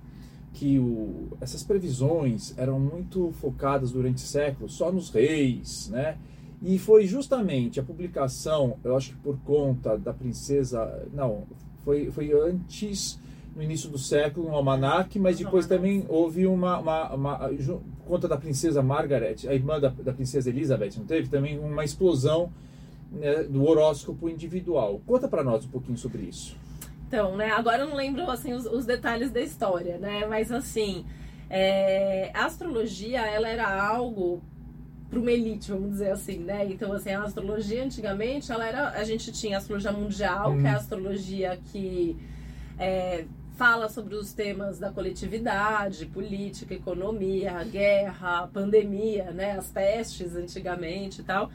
que 0.60 0.78
o, 0.78 1.30
essas 1.40 1.64
previsões 1.64 2.54
eram 2.58 2.78
muito 2.78 3.32
focadas 3.40 3.94
durante 3.94 4.20
séculos 4.20 4.74
só 4.74 4.92
nos 4.92 5.10
reis, 5.10 5.88
né? 5.90 6.18
E 6.62 6.78
foi 6.78 7.08
justamente 7.08 7.80
a 7.80 7.84
publicação, 7.84 8.76
eu 8.84 8.98
acho 8.98 9.12
que 9.12 9.18
por 9.20 9.40
conta 9.40 9.98
da 9.98 10.12
princesa, 10.12 11.08
não, 11.14 11.44
foi, 11.86 12.12
foi 12.12 12.34
antes 12.34 13.18
no 13.56 13.64
início 13.64 13.90
do 13.90 13.98
século, 13.98 14.50
um 14.50 14.54
almanac, 14.54 15.18
mas 15.18 15.38
depois 15.38 15.66
também 15.66 16.06
houve 16.10 16.46
uma, 16.46 16.78
uma, 16.78 17.14
uma, 17.14 17.38
por 17.48 18.06
conta 18.06 18.28
da 18.28 18.36
princesa 18.36 18.84
Margaret, 18.84 19.48
a 19.48 19.54
irmã 19.54 19.80
da, 19.80 19.88
da 19.88 20.12
princesa 20.12 20.50
Elizabeth, 20.50 20.92
não 20.98 21.06
teve? 21.06 21.30
Também 21.30 21.58
uma 21.58 21.86
explosão 21.86 22.52
né, 23.10 23.44
do 23.44 23.66
horóscopo 23.66 24.28
individual. 24.28 25.00
Conta 25.08 25.26
para 25.26 25.42
nós 25.42 25.64
um 25.64 25.70
pouquinho 25.70 25.98
sobre 25.98 26.24
isso. 26.24 26.58
Então, 27.10 27.36
né, 27.36 27.50
agora 27.50 27.82
eu 27.82 27.88
não 27.88 27.96
lembro 27.96 28.30
assim, 28.30 28.54
os, 28.54 28.68
os 28.68 28.86
detalhes 28.86 29.32
da 29.32 29.42
história, 29.42 29.98
né, 29.98 30.28
mas 30.28 30.52
assim, 30.52 31.04
é, 31.50 32.30
a 32.36 32.46
astrologia, 32.46 33.22
ela 33.22 33.50
era 33.50 33.68
algo 33.84 34.44
para 35.10 35.18
uma 35.18 35.32
elite, 35.32 35.72
vamos 35.72 35.90
dizer 35.90 36.12
assim, 36.12 36.38
né? 36.38 36.68
Então, 36.70 36.94
assim, 36.94 37.10
a 37.10 37.24
astrologia 37.24 37.84
antigamente, 37.84 38.52
ela 38.52 38.64
era, 38.64 38.90
a 38.92 39.04
gente 39.04 39.32
tinha 39.32 39.58
a 39.58 39.58
astrologia 39.58 39.92
mundial, 39.92 40.52
hum. 40.52 40.62
que 40.62 40.68
é 40.68 40.70
a 40.70 40.74
uhum. 40.74 40.78
astrologia 40.78 41.60
que 41.72 42.16
é, 42.78 43.26
fala 43.58 43.90
sobre 43.90 44.14
os 44.14 44.32
temas 44.32 44.78
da 44.78 44.92
coletividade, 44.92 46.06
política, 46.06 46.76
economia, 46.76 47.64
guerra, 47.64 48.48
pandemia, 48.54 49.32
né, 49.32 49.54
as 49.54 49.72
pestes 49.72 50.36
antigamente 50.36 51.22
e 51.22 51.24
tal. 51.24 51.50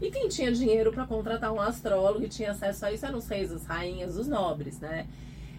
E 0.00 0.10
quem 0.10 0.28
tinha 0.28 0.50
dinheiro 0.50 0.92
para 0.92 1.06
contratar 1.06 1.52
um 1.52 1.60
astrólogo 1.60 2.24
e 2.24 2.28
tinha 2.28 2.52
acesso 2.52 2.86
a 2.86 2.92
isso 2.92 3.04
eram 3.04 3.18
os 3.18 3.28
reis, 3.28 3.52
as 3.52 3.64
rainhas, 3.66 4.16
os 4.16 4.26
nobres, 4.26 4.78
né? 4.80 5.06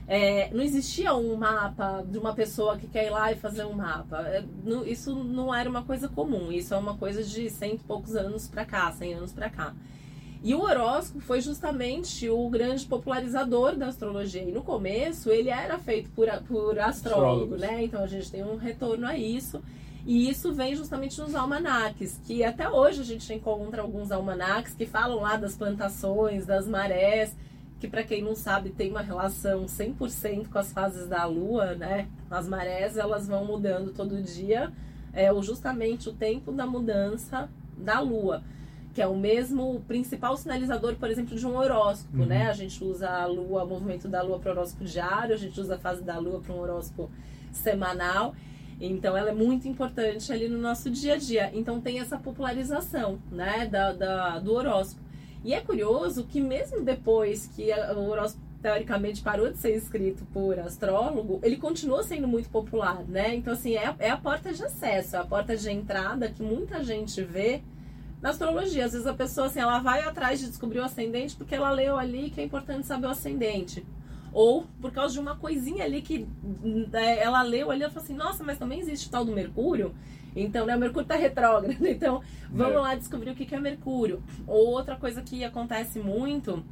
É, 0.08 0.50
não 0.52 0.62
existia 0.62 1.14
um 1.16 1.36
mapa 1.38 2.04
de 2.06 2.18
uma 2.18 2.34
pessoa 2.34 2.76
que 2.78 2.88
quer 2.88 3.06
ir 3.06 3.10
lá 3.12 3.32
e 3.32 3.36
fazer 3.36 3.66
um 3.66 3.74
mapa. 3.74 4.18
É, 4.28 4.44
não, 4.64 4.86
isso 4.86 5.16
não 5.16 5.54
era 5.54 5.70
uma 5.70 5.84
coisa 5.84 6.10
comum. 6.10 6.52
Isso 6.52 6.74
é 6.74 6.78
uma 6.78 6.98
coisa 6.98 7.24
de 7.24 7.50
cento 7.50 7.82
e 7.82 7.84
poucos 7.84 8.16
anos 8.16 8.48
para 8.48 8.66
cá, 8.66 8.92
cem 8.92 9.14
anos 9.14 9.32
para 9.32 9.50
cá. 9.50 9.74
E 10.44 10.56
o 10.56 10.62
horóscopo 10.62 11.22
foi 11.22 11.40
justamente 11.40 12.28
o 12.28 12.50
grande 12.50 12.86
popularizador 12.88 13.76
da 13.76 13.88
astrologia. 13.88 14.42
E 14.42 14.52
no 14.52 14.64
começo 14.64 15.30
ele 15.30 15.50
era 15.50 15.78
feito 15.78 16.10
por, 16.10 16.28
por 16.48 16.80
astrólogo, 16.80 17.54
Astrólogos. 17.54 17.62
né? 17.62 17.84
Então 17.84 18.04
a 18.04 18.08
gente 18.08 18.30
tem 18.32 18.44
um 18.44 18.58
retorno 18.58 19.06
a 19.06 19.16
isso. 19.16 19.62
E 20.06 20.30
isso 20.30 20.52
vem 20.54 20.76
justamente 20.76 21.20
nos 21.22 21.36
almanaques, 21.36 22.20
que 22.26 22.44
até 22.44 22.68
hoje 22.70 23.02
a 23.02 23.06
gente 23.06 23.32
encontra 23.34 23.82
alguns 23.82 24.12
almanaques 24.12 24.74
que 24.74 24.86
falam 24.86 25.20
lá 25.22 25.36
das 25.38 25.56
plantações, 25.56 26.46
das 26.46 26.68
marés, 26.68 27.36
que 27.80 27.88
para 27.88 28.04
quem 28.04 28.22
não 28.24 28.36
sabe 28.36 28.70
tem 28.72 28.90
uma 28.92 29.02
relação 29.02 29.66
100% 29.66 30.48
com 30.50 30.58
as 30.58 30.72
fases 30.74 31.08
da 31.08 31.26
lua, 31.26 31.76
né? 31.76 32.08
As 32.30 32.48
marés 32.48 32.98
elas 32.98 33.28
vão 33.28 33.46
mudando 33.46 33.92
todo 33.92 34.22
dia, 34.22 34.72
é 35.14 35.30
justamente 35.42 36.10
o 36.10 36.14
tempo 36.14 36.52
da 36.52 36.66
mudança 36.66 37.50
da 37.78 38.00
lua, 38.00 38.44
que 38.94 39.02
é 39.02 39.08
o 39.08 39.16
mesmo 39.16 39.82
principal 39.88 40.36
sinalizador, 40.38 40.96
por 40.96 41.10
exemplo, 41.10 41.36
de 41.38 41.46
um 41.46 41.56
horóscopo, 41.56 42.20
Uhum. 42.20 42.26
né? 42.26 42.50
A 42.50 42.54
gente 42.54 42.84
usa 42.84 43.08
a 43.10 43.26
lua, 43.26 43.64
o 43.64 43.68
movimento 43.68 44.08
da 44.08 44.22
lua 44.22 44.40
para 44.40 44.52
horóscopo 44.52 44.84
diário, 44.86 45.34
a 45.34 45.38
gente 45.38 45.60
usa 45.60 45.76
a 45.76 45.80
fase 45.80 46.02
da 46.04 46.18
lua 46.18 46.40
para 46.40 46.54
um 46.54 46.60
horóscopo 46.60 47.10
semanal. 47.52 48.34
Então 48.88 49.16
ela 49.16 49.30
é 49.30 49.34
muito 49.34 49.68
importante 49.68 50.32
ali 50.34 50.48
no 50.50 50.58
nosso 50.58 50.90
dia 50.90 51.14
a 51.14 51.18
dia. 51.18 51.52
Então 51.54 51.80
tem 51.80 52.00
essa 52.00 52.18
popularização, 52.18 53.20
né, 53.32 53.68
da, 53.68 53.94
da- 53.94 54.40
do 54.40 54.54
horóscopo. 54.54 55.02
E 55.44 55.54
é 55.54 55.62
curioso 55.62 56.24
que 56.26 56.40
mesmo 56.42 56.82
depois 56.82 57.48
que 57.56 57.70
o 57.96 58.10
horóscopo 58.10 58.44
teoricamente 58.62 59.22
parou 59.24 59.50
de 59.52 59.58
ser 59.58 59.76
escrito 59.76 60.24
por 60.32 60.60
astrólogo, 60.60 61.40
ele 61.42 61.58
continua 61.58 62.04
sendo 62.04 62.28
muito 62.28 62.48
popular, 62.50 63.04
né? 63.08 63.36
Então 63.36 63.54
assim, 63.54 63.76
é, 63.76 63.96
é 63.98 64.10
a 64.12 64.18
porta 64.18 64.54
de 64.54 64.64
acesso, 64.64 65.16
é 65.16 65.20
a 65.20 65.24
porta 65.26 65.56
de 65.58 65.70
entrada 65.72 66.30
que 66.30 66.44
muita 66.44 66.84
gente 66.84 67.24
vê 67.24 67.62
na 68.22 68.30
astrologia. 68.30 68.86
Às 68.86 68.92
vezes 68.92 69.08
a 69.08 69.14
pessoa 69.16 69.48
assim, 69.48 69.60
ela 69.60 69.80
vai 69.80 70.02
atrás 70.02 70.40
de 70.40 70.48
descobrir 70.48 70.80
o 70.80 70.84
ascendente 70.84 71.36
porque 71.36 71.56
ela 71.56 71.72
leu 71.72 71.98
ali 71.98 72.30
que 72.30 72.40
é 72.40 72.44
importante 72.44 72.86
saber 72.86 73.08
o 73.08 73.10
ascendente. 73.10 73.84
Ou 74.34 74.66
por 74.82 74.92
causa 74.92 75.14
de 75.14 75.20
uma 75.20 75.36
coisinha 75.36 75.84
ali 75.84 76.02
que 76.02 76.26
hum, 76.64 76.88
é, 76.94 77.22
ela 77.24 77.42
leu 77.42 77.70
ali, 77.70 77.84
ela 77.84 77.92
falou 77.92 78.04
assim, 78.06 78.16
nossa, 78.16 78.44
mas 78.44 78.58
também 78.58 78.80
existe 78.80 79.08
o 79.08 79.12
tal 79.12 79.26
do 79.26 79.32
Mercúrio. 79.34 79.94
Então, 80.36 80.66
né, 80.66 80.76
o 80.76 80.80
Mercúrio 80.80 81.08
tá 81.08 81.16
retrógrado. 81.16 81.76
Então, 81.86 82.22
vamos 82.50 82.76
É. 82.76 82.80
lá 82.80 82.96
descobrir 82.96 83.32
o 83.32 83.36
que 83.36 83.46
que 83.46 83.54
é 83.56 83.60
Mercúrio. 83.60 84.24
Ou 84.48 84.68
outra 84.70 84.96
coisa 84.96 85.22
que 85.22 85.44
acontece 85.44 86.00
muito 86.00 86.64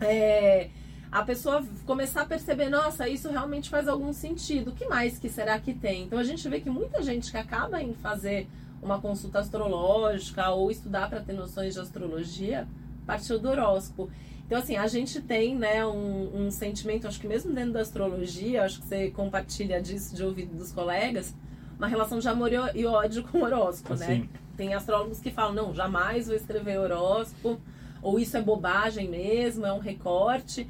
é 0.00 0.70
a 1.12 1.22
pessoa 1.22 1.64
começar 1.86 2.22
a 2.22 2.26
perceber, 2.26 2.68
nossa, 2.68 3.08
isso 3.08 3.30
realmente 3.30 3.70
faz 3.70 3.86
algum 3.86 4.12
sentido. 4.12 4.72
O 4.72 4.74
que 4.74 4.86
mais 4.88 5.16
que 5.16 5.28
será 5.28 5.60
que 5.60 5.72
tem? 5.72 6.02
Então 6.02 6.18
a 6.18 6.24
gente 6.24 6.48
vê 6.48 6.60
que 6.60 6.68
muita 6.68 7.00
gente 7.04 7.30
que 7.30 7.36
acaba 7.36 7.80
em 7.80 7.94
fazer 7.94 8.48
uma 8.82 9.00
consulta 9.00 9.38
astrológica 9.38 10.50
ou 10.50 10.70
estudar 10.72 11.08
para 11.08 11.20
ter 11.20 11.32
noções 11.32 11.74
de 11.74 11.80
astrologia 11.80 12.66
partiu 13.06 13.38
do 13.38 13.48
horóscopo. 13.48 14.10
Então, 14.46 14.58
assim, 14.58 14.76
a 14.76 14.86
gente 14.86 15.20
tem, 15.20 15.56
né, 15.56 15.86
um, 15.86 16.46
um 16.46 16.50
sentimento, 16.50 17.06
acho 17.06 17.18
que 17.18 17.26
mesmo 17.26 17.52
dentro 17.54 17.72
da 17.72 17.80
astrologia, 17.80 18.64
acho 18.64 18.80
que 18.80 18.86
você 18.86 19.10
compartilha 19.10 19.80
disso 19.80 20.14
de 20.14 20.22
ouvido 20.22 20.54
dos 20.54 20.70
colegas, 20.70 21.34
uma 21.78 21.88
relação 21.88 22.18
de 22.18 22.28
amor 22.28 22.50
e 22.74 22.86
ódio 22.86 23.22
com 23.24 23.38
o 23.38 23.44
horóscopo, 23.44 23.94
né? 23.94 24.06
Assim, 24.06 24.28
Tem 24.56 24.74
astrólogos 24.74 25.18
que 25.18 25.30
falam, 25.30 25.54
não, 25.54 25.74
jamais 25.74 26.26
vou 26.26 26.36
escrever 26.36 26.78
horóscopo, 26.78 27.58
ou 28.02 28.18
isso 28.18 28.36
é 28.36 28.42
bobagem 28.42 29.08
mesmo, 29.08 29.64
é 29.64 29.72
um 29.72 29.78
recorte. 29.78 30.68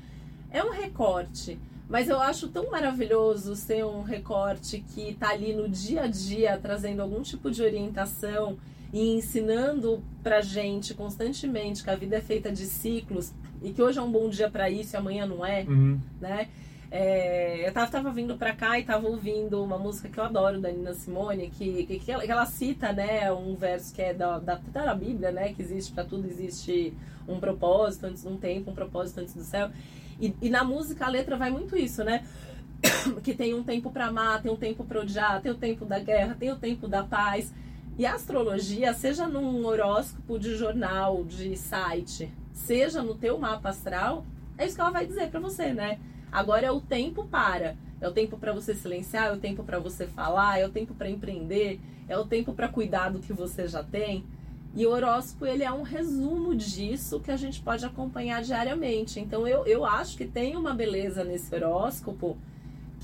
É 0.50 0.62
um 0.62 0.70
recorte, 0.70 1.58
mas 1.88 2.08
eu 2.08 2.20
acho 2.20 2.48
tão 2.48 2.70
maravilhoso 2.70 3.56
ser 3.56 3.84
um 3.84 4.02
recorte 4.02 4.84
que 4.94 5.14
tá 5.14 5.30
ali 5.30 5.52
no 5.52 5.68
dia 5.68 6.02
a 6.02 6.06
dia, 6.06 6.56
trazendo 6.56 7.02
algum 7.02 7.22
tipo 7.22 7.50
de 7.50 7.60
orientação 7.60 8.56
e 8.94 9.16
ensinando 9.16 10.04
pra 10.22 10.40
gente 10.40 10.94
constantemente 10.94 11.82
que 11.82 11.90
a 11.90 11.96
vida 11.96 12.14
é 12.14 12.20
feita 12.20 12.52
de 12.52 12.64
ciclos 12.64 13.34
e 13.60 13.72
que 13.72 13.82
hoje 13.82 13.98
é 13.98 14.02
um 14.02 14.10
bom 14.10 14.28
dia 14.28 14.48
pra 14.48 14.70
isso 14.70 14.94
e 14.94 14.96
amanhã 14.96 15.26
não 15.26 15.44
é 15.44 15.64
uhum. 15.68 16.00
né? 16.20 16.48
É, 16.92 17.66
eu 17.66 17.72
tava, 17.72 17.90
tava 17.90 18.12
vindo 18.12 18.36
pra 18.36 18.54
cá 18.54 18.78
e 18.78 18.84
tava 18.84 19.08
ouvindo 19.08 19.60
uma 19.64 19.76
música 19.76 20.08
que 20.08 20.16
eu 20.16 20.22
adoro 20.22 20.60
da 20.60 20.70
Nina 20.70 20.94
Simone, 20.94 21.50
que, 21.50 21.84
que, 21.86 21.98
que 21.98 22.12
ela, 22.12 22.22
que 22.22 22.30
ela 22.30 22.46
cita, 22.46 22.92
né, 22.92 23.32
um 23.32 23.56
verso 23.56 23.92
que 23.92 24.00
é 24.00 24.14
da, 24.14 24.38
da, 24.38 24.60
da 24.72 24.94
Bíblia, 24.94 25.32
né, 25.32 25.52
que 25.52 25.60
existe 25.60 25.92
pra 25.92 26.04
tudo, 26.04 26.28
existe 26.28 26.94
um 27.26 27.40
propósito 27.40 28.06
antes 28.06 28.22
de 28.22 28.28
um 28.28 28.36
tempo, 28.36 28.70
um 28.70 28.74
propósito 28.74 29.18
antes 29.18 29.34
do 29.34 29.42
céu. 29.42 29.72
E, 30.20 30.32
e 30.40 30.48
na 30.48 30.62
música 30.62 31.06
a 31.06 31.08
letra 31.08 31.36
vai 31.36 31.50
muito 31.50 31.76
isso, 31.76 32.04
né? 32.04 32.24
que 33.24 33.34
tem 33.34 33.54
um 33.54 33.64
tempo 33.64 33.90
pra 33.90 34.06
amar, 34.06 34.40
tem 34.40 34.52
um 34.52 34.56
tempo 34.56 34.84
pra 34.84 35.00
odiar, 35.00 35.42
tem 35.42 35.50
o 35.50 35.56
tempo 35.56 35.84
da 35.84 35.98
guerra, 35.98 36.36
tem 36.38 36.52
o 36.52 36.56
tempo 36.56 36.86
da 36.86 37.02
paz. 37.02 37.52
E 37.96 38.04
a 38.04 38.14
astrologia, 38.14 38.92
seja 38.92 39.28
num 39.28 39.64
horóscopo 39.64 40.36
de 40.36 40.56
jornal, 40.56 41.22
de 41.22 41.56
site, 41.56 42.28
seja 42.52 43.02
no 43.04 43.14
teu 43.14 43.38
mapa 43.38 43.68
astral, 43.68 44.26
é 44.58 44.66
isso 44.66 44.74
que 44.74 44.80
ela 44.80 44.90
vai 44.90 45.06
dizer 45.06 45.30
pra 45.30 45.38
você, 45.38 45.72
né? 45.72 46.00
Agora 46.32 46.66
é 46.66 46.70
o 46.72 46.80
tempo 46.80 47.24
para. 47.24 47.76
É 48.00 48.08
o 48.08 48.12
tempo 48.12 48.36
para 48.36 48.52
você 48.52 48.74
silenciar, 48.74 49.28
é 49.28 49.32
o 49.32 49.38
tempo 49.38 49.62
para 49.62 49.78
você 49.78 50.08
falar, 50.08 50.58
é 50.58 50.66
o 50.66 50.70
tempo 50.70 50.92
para 50.92 51.08
empreender, 51.08 51.80
é 52.08 52.18
o 52.18 52.24
tempo 52.24 52.52
para 52.52 52.68
cuidar 52.68 53.10
do 53.10 53.20
que 53.20 53.32
você 53.32 53.68
já 53.68 53.84
tem. 53.84 54.24
E 54.74 54.84
o 54.84 54.90
horóscopo, 54.90 55.46
ele 55.46 55.62
é 55.62 55.70
um 55.70 55.82
resumo 55.82 56.52
disso 56.52 57.20
que 57.20 57.30
a 57.30 57.36
gente 57.36 57.62
pode 57.62 57.86
acompanhar 57.86 58.42
diariamente. 58.42 59.20
Então, 59.20 59.46
eu, 59.46 59.64
eu 59.66 59.84
acho 59.84 60.16
que 60.16 60.26
tem 60.26 60.56
uma 60.56 60.74
beleza 60.74 61.22
nesse 61.22 61.54
horóscopo 61.54 62.36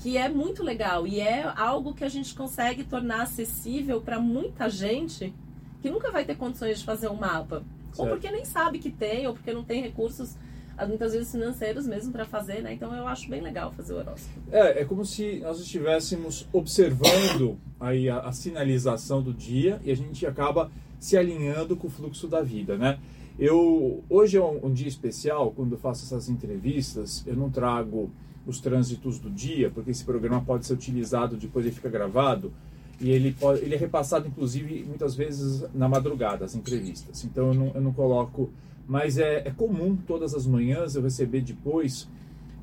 que 0.01 0.17
é 0.17 0.27
muito 0.27 0.63
legal 0.63 1.05
e 1.05 1.19
é 1.19 1.43
algo 1.55 1.93
que 1.93 2.03
a 2.03 2.09
gente 2.09 2.33
consegue 2.33 2.83
tornar 2.83 3.21
acessível 3.21 4.01
para 4.01 4.19
muita 4.19 4.67
gente 4.67 5.33
que 5.79 5.89
nunca 5.89 6.11
vai 6.11 6.25
ter 6.25 6.35
condições 6.35 6.79
de 6.79 6.85
fazer 6.85 7.07
um 7.07 7.15
mapa. 7.15 7.63
Ou 7.89 8.05
Certo. 8.05 8.09
porque 8.09 8.31
nem 8.31 8.43
sabe 8.43 8.79
que 8.79 8.89
tem, 8.89 9.27
ou 9.27 9.33
porque 9.33 9.53
não 9.53 9.63
tem 9.63 9.81
recursos, 9.81 10.35
ah, 10.77 10.87
muitas 10.87 11.13
vezes 11.13 11.31
financeiros 11.31 11.85
mesmo 11.85 12.11
para 12.11 12.25
fazer, 12.25 12.63
né? 12.63 12.73
Então 12.73 12.95
eu 12.95 13.07
acho 13.07 13.29
bem 13.29 13.41
legal 13.41 13.71
fazer 13.73 13.93
o 13.93 13.97
horóscopo. 13.97 14.39
É, 14.51 14.81
é 14.81 14.85
como 14.85 15.05
se 15.05 15.39
nós 15.39 15.59
estivéssemos 15.59 16.47
observando 16.51 17.57
aí 17.79 18.09
a, 18.09 18.19
a 18.19 18.31
sinalização 18.31 19.21
do 19.21 19.33
dia 19.33 19.79
e 19.83 19.91
a 19.91 19.95
gente 19.95 20.25
acaba 20.25 20.71
se 20.99 21.15
alinhando 21.15 21.75
com 21.75 21.87
o 21.87 21.89
fluxo 21.91 22.27
da 22.27 22.41
vida, 22.41 22.75
né? 22.77 22.97
Eu 23.37 24.03
hoje 24.09 24.37
é 24.37 24.41
um, 24.41 24.67
um 24.67 24.73
dia 24.73 24.87
especial 24.87 25.51
quando 25.51 25.73
eu 25.73 25.77
faço 25.79 26.05
essas 26.05 26.29
entrevistas. 26.29 27.23
Eu 27.27 27.35
não 27.35 27.49
trago 27.51 28.09
os 28.45 28.59
trânsitos 28.59 29.19
do 29.19 29.29
dia 29.29 29.69
porque 29.69 29.91
esse 29.91 30.03
programa 30.03 30.41
pode 30.41 30.65
ser 30.65 30.73
utilizado 30.73 31.37
depois 31.37 31.65
ele 31.65 31.75
fica 31.75 31.89
gravado 31.89 32.51
e 32.99 33.09
ele 33.09 33.33
pode, 33.33 33.61
ele 33.61 33.73
é 33.73 33.77
repassado 33.77 34.27
inclusive 34.27 34.83
muitas 34.87 35.15
vezes 35.15 35.65
na 35.73 35.89
madrugada 35.89 36.45
as 36.45 36.55
entrevistas. 36.55 37.23
Então 37.23 37.47
eu 37.47 37.53
não, 37.53 37.71
eu 37.73 37.81
não 37.81 37.93
coloco, 37.93 38.51
mas 38.87 39.17
é, 39.17 39.47
é 39.47 39.51
comum 39.51 39.95
todas 39.95 40.35
as 40.35 40.45
manhãs 40.45 40.95
eu 40.95 41.01
receber 41.01 41.41
depois 41.41 42.07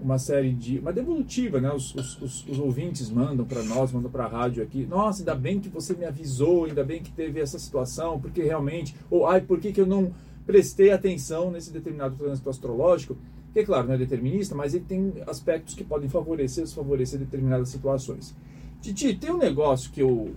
uma 0.00 0.18
série 0.18 0.52
de. 0.52 0.78
Uma 0.78 0.92
devolutiva, 0.92 1.60
né? 1.60 1.72
Os, 1.72 1.94
os, 1.94 2.22
os, 2.22 2.48
os 2.48 2.58
ouvintes 2.58 3.10
mandam 3.10 3.44
para 3.44 3.62
nós, 3.62 3.92
mandam 3.92 4.10
para 4.10 4.24
a 4.24 4.28
rádio 4.28 4.62
aqui. 4.62 4.86
Nossa, 4.86 5.22
ainda 5.22 5.34
bem 5.34 5.60
que 5.60 5.68
você 5.68 5.94
me 5.94 6.04
avisou, 6.04 6.64
ainda 6.64 6.84
bem 6.84 7.02
que 7.02 7.10
teve 7.10 7.40
essa 7.40 7.58
situação, 7.58 8.20
porque 8.20 8.42
realmente. 8.42 8.94
Ou, 9.10 9.26
ai, 9.26 9.40
por 9.40 9.58
que, 9.58 9.72
que 9.72 9.80
eu 9.80 9.86
não 9.86 10.12
prestei 10.46 10.92
atenção 10.92 11.50
nesse 11.50 11.72
determinado 11.72 12.16
trânsito 12.16 12.48
astrológico? 12.48 13.16
Que, 13.52 13.60
é 13.60 13.64
claro, 13.64 13.86
não 13.88 13.94
é 13.94 13.98
determinista, 13.98 14.54
mas 14.54 14.74
ele 14.74 14.84
tem 14.86 15.12
aspectos 15.26 15.74
que 15.74 15.82
podem 15.84 16.08
favorecer 16.08 16.62
ou 16.62 16.66
desfavorecer 16.66 17.18
determinadas 17.18 17.68
situações. 17.70 18.34
Titi, 18.80 19.14
tem 19.14 19.30
um 19.32 19.38
negócio 19.38 19.90
que 19.90 20.00
eu, 20.02 20.32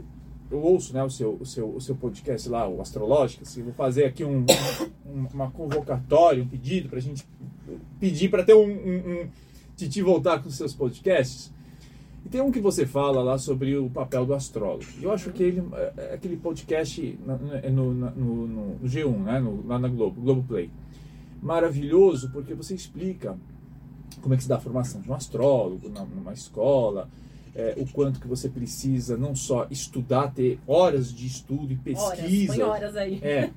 eu 0.49 0.59
ouço, 0.59 0.93
né? 0.93 1.03
O 1.03 1.09
seu, 1.09 1.37
o, 1.39 1.45
seu, 1.45 1.69
o 1.75 1.81
seu 1.81 1.95
podcast 1.95 2.47
lá, 2.49 2.67
o 2.67 2.81
Astrológica. 2.81 3.43
Assim, 3.43 3.61
vou 3.63 3.73
fazer 3.73 4.05
aqui 4.05 4.23
um, 4.23 4.45
um- 5.05 5.27
uma 5.33 5.51
convocatória, 5.51 6.41
um 6.41 6.47
pedido 6.47 6.89
para 6.89 6.97
a 6.99 7.01
gente 7.01 7.25
pedir 7.99 8.29
para 8.29 8.43
ter 8.43 8.53
um, 8.55 8.63
um, 8.65 9.21
um 9.23 9.27
Titi 9.75 10.01
voltar 10.01 10.41
com 10.41 10.49
os 10.49 10.55
seus 10.55 10.73
podcasts. 10.73 11.51
E 12.25 12.29
tem 12.29 12.39
um 12.41 12.51
que 12.51 12.59
você 12.59 12.85
fala 12.85 13.21
lá 13.23 13.37
sobre 13.37 13.75
o 13.77 13.89
papel 13.89 14.25
do 14.25 14.33
astrólogo. 14.33 14.85
Eu 15.01 15.11
acho 15.11 15.31
que 15.31 15.41
ele, 15.43 15.63
é- 15.73 15.93
é 15.97 16.13
aquele 16.13 16.37
podcast 16.37 17.19
na- 17.25 17.35
no, 17.37 17.93
no, 17.93 18.11
no- 18.11 18.47
no 18.79 18.87
G1, 18.89 19.17
né? 19.23 19.43
lá 19.67 19.77
na 19.79 19.87
Globo, 19.87 20.21
Globo 20.21 20.43
Play. 20.47 20.69
Maravilhoso 21.41 22.29
porque 22.31 22.53
você 22.53 22.75
explica 22.75 23.37
como 24.21 24.33
é 24.33 24.37
que 24.37 24.43
se 24.43 24.49
dá 24.49 24.57
a 24.57 24.59
formação 24.59 25.01
de 25.01 25.09
um 25.09 25.13
astrólogo 25.13 25.89
numa 25.89 26.33
escola, 26.33 27.09
é, 27.55 27.73
o 27.77 27.85
quanto 27.91 28.19
que 28.19 28.27
você 28.27 28.47
precisa 28.47 29.17
não 29.17 29.33
só 29.35 29.67
estudar, 29.71 30.31
ter 30.33 30.59
horas 30.67 31.11
de 31.13 31.25
estudo 31.25 31.73
e 31.73 31.95
Horas, 31.95 32.19
pesquisa. 32.19 32.53
põe 32.53 32.61
horas 32.63 32.95
aí. 32.95 33.19
É. 33.23 33.49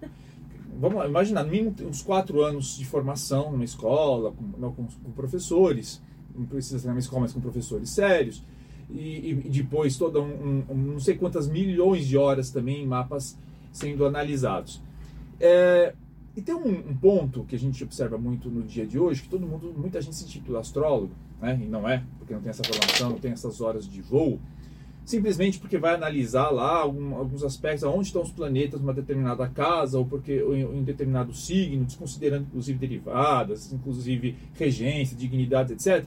Vamos 0.81 0.99
lá, 0.99 1.07
imaginar, 1.07 1.45
no 1.45 1.51
mínimo 1.51 1.75
uns 1.89 2.03
quatro 2.03 2.43
anos 2.43 2.77
de 2.77 2.85
formação 2.85 3.53
numa 3.53 3.63
escola, 3.65 4.33
com, 4.33 4.45
não, 4.59 4.73
com, 4.73 4.85
com 4.87 5.11
professores, 5.13 6.01
não 6.35 6.47
precisa 6.47 6.79
ser 6.81 6.89
numa 6.89 6.99
escola, 6.99 7.23
mas 7.23 7.33
com 7.33 7.41
professores 7.41 7.91
sérios, 7.91 8.43
e, 8.91 9.31
e 9.31 9.35
depois 9.51 9.97
toda 9.97 10.21
um, 10.21 10.65
um- 10.69 10.75
não 10.75 11.01
sei 11.01 11.15
quantas 11.17 11.47
milhões 11.47 12.07
de 12.07 12.17
horas 12.17 12.51
também 12.51 12.83
em 12.83 12.87
mapas 12.87 13.37
sendo 13.73 14.05
analisados. 14.05 14.81
É, 15.39 15.95
e 16.37 16.43
tem 16.43 16.55
um, 16.55 16.91
um 16.91 16.97
ponto 16.97 17.45
que 17.45 17.55
a 17.55 17.59
gente 17.59 17.83
observa 17.85 18.19
muito 18.19 18.51
no 18.51 18.63
dia 18.63 18.87
de 18.87 18.99
hoje, 18.99 19.23
que 19.23 19.29
todo 19.29 19.47
mundo, 19.47 19.73
muita 19.77 20.01
gente 20.01 20.17
se 20.17 20.25
intitula 20.25 20.61
astrólogo, 20.61 21.13
né? 21.41 21.59
e 21.63 21.67
não 21.67 21.89
é, 21.89 22.03
porque 22.19 22.35
não 22.35 22.41
tem 22.41 22.51
essa 22.51 22.65
formação, 22.65 23.11
não 23.11 23.19
tem 23.19 23.33
essas 23.33 23.61
horas 23.61 23.89
de 23.89 24.03
voo, 24.03 24.41
simplesmente 25.05 25.59
porque 25.61 25.79
vai 25.79 25.95
analisar 25.95 26.51
lá 26.51 26.79
algum, 26.79 27.15
alguns 27.15 27.45
aspectos, 27.45 27.85
onde 27.85 28.07
estão 28.07 28.23
os 28.23 28.33
planetas 28.33 28.81
numa 28.81 28.95
determinada 28.95 29.47
casa, 29.49 29.99
ou 29.99 30.07
porque 30.07 30.43
ou 30.43 30.57
em, 30.57 30.63
em 30.63 30.83
determinado 30.83 31.33
signo, 31.33 31.85
desconsiderando 31.85 32.47
inclusive 32.49 32.79
derivadas, 32.79 33.73
inclusive 33.73 34.37
regência, 34.55 35.17
dignidade, 35.17 35.75
etc. 35.75 36.05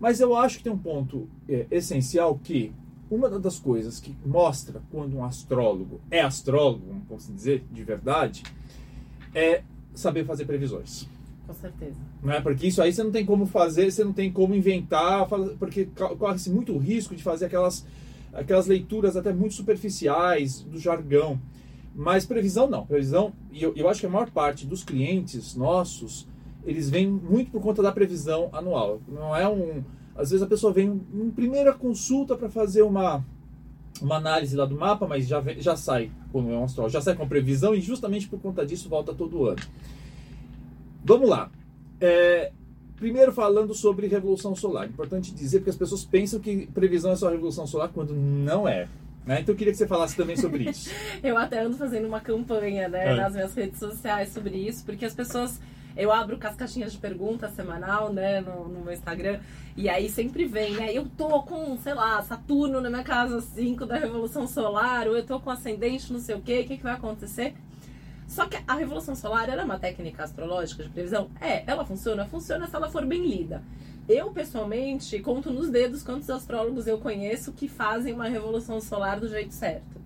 Mas 0.00 0.20
eu 0.20 0.34
acho 0.34 0.58
que 0.58 0.64
tem 0.64 0.72
um 0.72 0.78
ponto 0.78 1.28
é, 1.48 1.66
essencial 1.70 2.38
que 2.42 2.72
uma 3.10 3.28
das 3.28 3.58
coisas 3.58 4.00
que 4.00 4.14
mostra 4.24 4.82
quando 4.90 5.16
um 5.16 5.24
astrólogo 5.24 6.00
é 6.10 6.20
astrólogo, 6.20 6.84
vamos 7.08 7.26
dizer, 7.26 7.64
de 7.72 7.82
verdade, 7.82 8.42
é 9.34 9.62
saber 9.94 10.24
fazer 10.24 10.44
previsões. 10.44 11.08
Com 11.46 11.54
certeza. 11.54 11.96
Não 12.22 12.32
é? 12.32 12.40
Porque 12.40 12.66
isso 12.66 12.82
aí 12.82 12.92
você 12.92 13.02
não 13.02 13.10
tem 13.10 13.24
como 13.24 13.46
fazer, 13.46 13.90
você 13.90 14.04
não 14.04 14.12
tem 14.12 14.30
como 14.30 14.54
inventar, 14.54 15.26
porque 15.58 15.86
corre-se 16.18 16.50
muito 16.50 16.76
risco 16.76 17.16
de 17.16 17.22
fazer 17.22 17.46
aquelas, 17.46 17.86
aquelas 18.32 18.66
leituras 18.66 19.16
até 19.16 19.32
muito 19.32 19.54
superficiais 19.54 20.60
do 20.60 20.78
jargão. 20.78 21.40
Mas 21.94 22.26
previsão 22.26 22.68
não. 22.68 22.86
Previsão, 22.86 23.32
e 23.50 23.62
eu, 23.62 23.72
eu 23.74 23.88
acho 23.88 24.00
que 24.00 24.06
a 24.06 24.10
maior 24.10 24.30
parte 24.30 24.66
dos 24.66 24.84
clientes 24.84 25.56
nossos, 25.56 26.28
eles 26.64 26.90
vêm 26.90 27.08
muito 27.08 27.50
por 27.50 27.62
conta 27.62 27.82
da 27.82 27.90
previsão 27.90 28.50
anual. 28.52 29.00
Não 29.08 29.34
é 29.34 29.48
um. 29.48 29.82
Às 30.14 30.30
vezes 30.30 30.42
a 30.42 30.46
pessoa 30.46 30.72
vem 30.72 31.00
em 31.14 31.30
primeira 31.30 31.72
consulta 31.72 32.36
para 32.36 32.48
fazer 32.50 32.82
uma, 32.82 33.24
uma 34.00 34.16
análise 34.16 34.56
lá 34.56 34.64
do 34.64 34.76
mapa, 34.76 35.06
mas 35.06 35.26
já, 35.26 35.42
já 35.58 35.76
sai, 35.76 36.10
quando 36.32 36.50
é 36.50 36.56
um 36.56 36.64
astrólogo, 36.64 36.92
já 36.92 37.00
sai 37.00 37.14
com 37.14 37.26
previsão 37.26 37.74
e 37.74 37.80
justamente 37.80 38.28
por 38.28 38.40
conta 38.40 38.64
disso 38.64 38.88
volta 38.88 39.14
todo 39.14 39.46
ano. 39.46 39.60
Vamos 41.04 41.28
lá. 41.28 41.50
É, 42.00 42.52
primeiro 42.96 43.32
falando 43.32 43.74
sobre 43.74 44.06
revolução 44.06 44.54
solar. 44.54 44.86
Importante 44.86 45.32
dizer 45.32 45.58
porque 45.58 45.70
as 45.70 45.76
pessoas 45.76 46.04
pensam 46.04 46.40
que 46.40 46.66
previsão 46.68 47.12
é 47.12 47.16
só 47.16 47.28
revolução 47.28 47.66
solar 47.66 47.88
quando 47.88 48.14
não 48.14 48.68
é. 48.68 48.88
Né? 49.26 49.40
Então 49.40 49.52
eu 49.52 49.58
queria 49.58 49.72
que 49.72 49.78
você 49.78 49.86
falasse 49.86 50.16
também 50.16 50.36
sobre 50.36 50.70
isso. 50.70 50.90
eu 51.22 51.36
até 51.36 51.60
ando 51.60 51.76
fazendo 51.76 52.06
uma 52.06 52.20
campanha 52.20 52.88
né, 52.88 53.12
é. 53.12 53.14
nas 53.14 53.34
minhas 53.34 53.54
redes 53.54 53.78
sociais 53.78 54.30
sobre 54.30 54.56
isso, 54.56 54.84
porque 54.84 55.04
as 55.04 55.14
pessoas. 55.14 55.60
Eu 55.98 56.12
abro 56.12 56.38
com 56.38 56.46
as 56.46 56.54
caixinhas 56.54 56.92
de 56.92 56.98
perguntas 56.98 57.50
semanal, 57.54 58.12
né, 58.12 58.40
no, 58.40 58.68
no, 58.68 58.84
meu 58.84 58.94
Instagram, 58.94 59.40
e 59.76 59.88
aí 59.88 60.08
sempre 60.08 60.44
vem, 60.44 60.74
né, 60.74 60.92
eu 60.92 61.08
tô 61.16 61.42
com, 61.42 61.76
sei 61.76 61.92
lá, 61.92 62.22
Saturno 62.22 62.80
na 62.80 62.88
minha 62.88 63.02
casa 63.02 63.40
5 63.40 63.84
da 63.84 63.96
Revolução 63.96 64.46
Solar, 64.46 65.08
ou 65.08 65.16
eu 65.16 65.26
tô 65.26 65.40
com 65.40 65.50
ascendente 65.50 66.12
não 66.12 66.20
sei 66.20 66.36
o 66.36 66.40
quê, 66.40 66.60
o 66.60 66.68
que, 66.68 66.76
que 66.76 66.82
vai 66.84 66.94
acontecer? 66.94 67.52
Só 68.28 68.46
que 68.46 68.56
a 68.64 68.74
Revolução 68.74 69.16
Solar 69.16 69.50
era 69.50 69.64
uma 69.64 69.76
técnica 69.76 70.22
astrológica 70.22 70.84
de 70.84 70.88
previsão? 70.88 71.30
É, 71.40 71.64
ela 71.66 71.84
funciona? 71.84 72.26
Funciona 72.26 72.68
se 72.68 72.76
ela 72.76 72.88
for 72.88 73.04
bem 73.04 73.26
lida. 73.26 73.60
Eu, 74.08 74.30
pessoalmente, 74.30 75.18
conto 75.18 75.50
nos 75.50 75.68
dedos 75.68 76.04
quantos 76.04 76.30
astrólogos 76.30 76.86
eu 76.86 76.98
conheço 76.98 77.52
que 77.52 77.66
fazem 77.66 78.14
uma 78.14 78.28
Revolução 78.28 78.80
Solar 78.80 79.18
do 79.18 79.28
jeito 79.28 79.52
certo. 79.52 79.97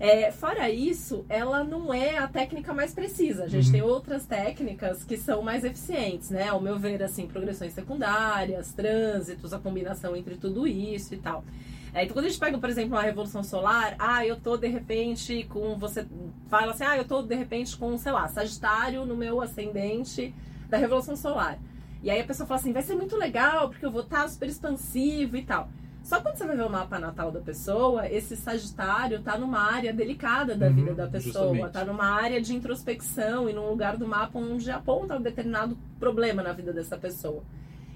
É, 0.00 0.32
fora 0.32 0.70
isso, 0.70 1.26
ela 1.28 1.62
não 1.62 1.92
é 1.92 2.16
a 2.16 2.26
técnica 2.26 2.72
mais 2.72 2.94
precisa. 2.94 3.44
A 3.44 3.48
gente 3.48 3.66
uhum. 3.66 3.72
tem 3.72 3.82
outras 3.82 4.24
técnicas 4.24 5.04
que 5.04 5.18
são 5.18 5.42
mais 5.42 5.62
eficientes, 5.62 6.30
né? 6.30 6.48
Ao 6.48 6.58
meu 6.58 6.78
ver, 6.78 7.02
assim, 7.02 7.26
progressões 7.26 7.74
secundárias, 7.74 8.72
trânsitos, 8.72 9.52
a 9.52 9.58
combinação 9.58 10.16
entre 10.16 10.36
tudo 10.36 10.66
isso 10.66 11.12
e 11.12 11.18
tal. 11.18 11.44
É, 11.92 12.04
então, 12.04 12.14
quando 12.14 12.24
a 12.24 12.28
gente 12.30 12.40
pega, 12.40 12.56
por 12.56 12.70
exemplo, 12.70 12.94
uma 12.94 13.02
revolução 13.02 13.42
solar, 13.44 13.94
ah, 13.98 14.24
eu 14.24 14.40
tô 14.40 14.56
de 14.56 14.68
repente 14.68 15.44
com. 15.50 15.76
Você 15.76 16.06
fala 16.48 16.72
assim, 16.72 16.84
ah, 16.84 16.96
eu 16.96 17.04
tô 17.04 17.20
de 17.20 17.34
repente 17.34 17.76
com, 17.76 17.98
sei 17.98 18.12
lá, 18.12 18.26
Sagitário 18.26 19.04
no 19.04 19.14
meu 19.14 19.42
ascendente 19.42 20.34
da 20.70 20.78
revolução 20.78 21.14
solar. 21.14 21.58
E 22.02 22.10
aí 22.10 22.20
a 22.20 22.24
pessoa 22.24 22.46
fala 22.46 22.58
assim, 22.58 22.72
vai 22.72 22.82
ser 22.82 22.94
muito 22.94 23.18
legal, 23.18 23.68
porque 23.68 23.84
eu 23.84 23.90
vou 23.90 24.00
estar 24.00 24.26
super 24.30 24.48
expansivo 24.48 25.36
e 25.36 25.42
tal. 25.42 25.68
Só 26.10 26.20
quando 26.20 26.38
você 26.38 26.44
vai 26.44 26.56
ver 26.56 26.64
o 26.64 26.68
mapa 26.68 26.98
natal 26.98 27.30
da 27.30 27.38
pessoa, 27.38 28.04
esse 28.08 28.36
Sagitário 28.36 29.22
tá 29.22 29.38
numa 29.38 29.60
área 29.60 29.92
delicada 29.92 30.56
da 30.56 30.66
uhum, 30.66 30.74
vida 30.74 30.92
da 30.92 31.06
pessoa, 31.06 31.50
justamente. 31.50 31.72
tá 31.72 31.84
numa 31.84 32.04
área 32.04 32.40
de 32.40 32.52
introspecção 32.52 33.48
e 33.48 33.52
num 33.52 33.68
lugar 33.68 33.96
do 33.96 34.08
mapa 34.08 34.36
onde 34.36 34.68
aponta 34.72 35.16
um 35.16 35.22
determinado 35.22 35.78
problema 36.00 36.42
na 36.42 36.52
vida 36.52 36.72
dessa 36.72 36.98
pessoa. 36.98 37.44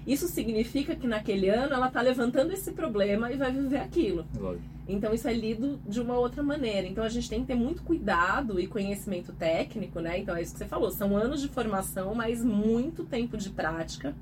Isso 0.07 0.29
significa 0.29 0.95
que 0.95 1.05
naquele 1.05 1.49
ano 1.49 1.73
ela 1.73 1.87
está 1.87 1.99
levantando 1.99 2.53
esse 2.53 2.71
problema 2.71 3.33
e 3.33 3.35
vai 3.35 3.51
viver 3.51 3.79
aquilo. 3.79 4.25
Lógico. 4.39 4.63
Então 4.87 5.13
isso 5.13 5.27
é 5.27 5.33
lido 5.33 5.77
de 5.85 5.99
uma 5.99 6.17
outra 6.17 6.41
maneira. 6.41 6.87
Então 6.87 7.03
a 7.03 7.09
gente 7.09 7.29
tem 7.29 7.41
que 7.41 7.47
ter 7.47 7.55
muito 7.55 7.83
cuidado 7.83 8.61
e 8.61 8.65
conhecimento 8.65 9.33
técnico, 9.33 9.99
né? 9.99 10.19
Então 10.19 10.37
é 10.37 10.41
isso 10.41 10.53
que 10.53 10.59
você 10.59 10.65
falou, 10.65 10.89
são 10.89 11.17
anos 11.17 11.41
de 11.41 11.49
formação, 11.49 12.15
mas 12.15 12.41
muito 12.41 13.03
tempo 13.03 13.35
de 13.35 13.49
prática. 13.49 14.15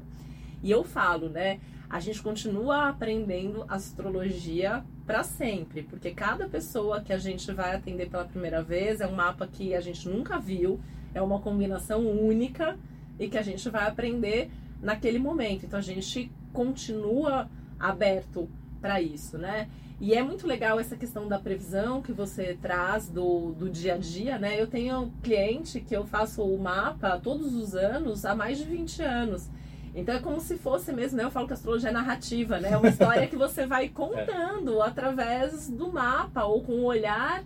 E 0.63 0.71
eu 0.71 0.83
falo, 0.83 1.29
né? 1.29 1.59
A 1.89 1.99
gente 1.99 2.23
continua 2.23 2.87
aprendendo 2.87 3.65
astrologia 3.67 4.83
para 5.05 5.21
sempre, 5.21 5.83
porque 5.83 6.11
cada 6.11 6.47
pessoa 6.47 7.01
que 7.01 7.13
a 7.13 7.19
gente 7.19 7.51
vai 7.51 7.75
atender 7.75 8.09
pela 8.09 8.25
primeira 8.25 8.63
vez 8.63 9.01
é 9.01 9.05
um 9.05 9.13
mapa 9.13 9.45
que 9.45 9.75
a 9.75 9.81
gente 9.81 10.07
nunca 10.07 10.39
viu, 10.39 10.79
é 11.13 11.21
uma 11.21 11.39
combinação 11.39 12.07
única 12.07 12.79
e 13.19 13.27
que 13.27 13.37
a 13.37 13.43
gente 13.43 13.69
vai 13.69 13.87
aprender 13.87 14.49
naquele 14.81 15.19
momento. 15.19 15.65
Então 15.65 15.77
a 15.77 15.83
gente 15.83 16.31
continua 16.51 17.49
aberto 17.79 18.49
para 18.81 19.01
isso, 19.01 19.37
né? 19.37 19.69
E 19.99 20.13
é 20.13 20.23
muito 20.23 20.47
legal 20.47 20.79
essa 20.79 20.97
questão 20.97 21.27
da 21.27 21.39
previsão 21.39 22.01
que 22.01 22.11
você 22.11 22.57
traz 22.61 23.07
do, 23.07 23.53
do 23.53 23.69
dia 23.69 23.93
a 23.93 23.97
dia, 23.97 24.37
né? 24.37 24.59
Eu 24.59 24.67
tenho 24.67 25.13
cliente 25.21 25.79
que 25.79 25.95
eu 25.95 26.05
faço 26.05 26.43
o 26.43 26.59
mapa 26.59 27.19
todos 27.19 27.53
os 27.53 27.75
anos 27.75 28.25
há 28.25 28.35
mais 28.35 28.57
de 28.57 28.65
20 28.65 29.01
anos. 29.01 29.49
Então 29.95 30.15
é 30.15 30.19
como 30.19 30.39
se 30.41 30.57
fosse 30.57 30.91
mesmo, 30.91 31.17
né? 31.17 31.23
Eu 31.23 31.31
falo 31.31 31.45
que 31.45 31.53
a 31.53 31.55
astrologia 31.55 31.89
é 31.89 31.93
narrativa, 31.93 32.59
né? 32.59 32.71
É 32.71 32.77
uma 32.77 32.89
história 32.89 33.27
que 33.27 33.35
você 33.35 33.65
vai 33.65 33.89
contando 33.89 34.81
é. 34.81 34.87
através 34.87 35.69
do 35.69 35.91
mapa 35.91 36.43
ou 36.45 36.63
com 36.63 36.73
o 36.73 36.83
olhar 36.85 37.43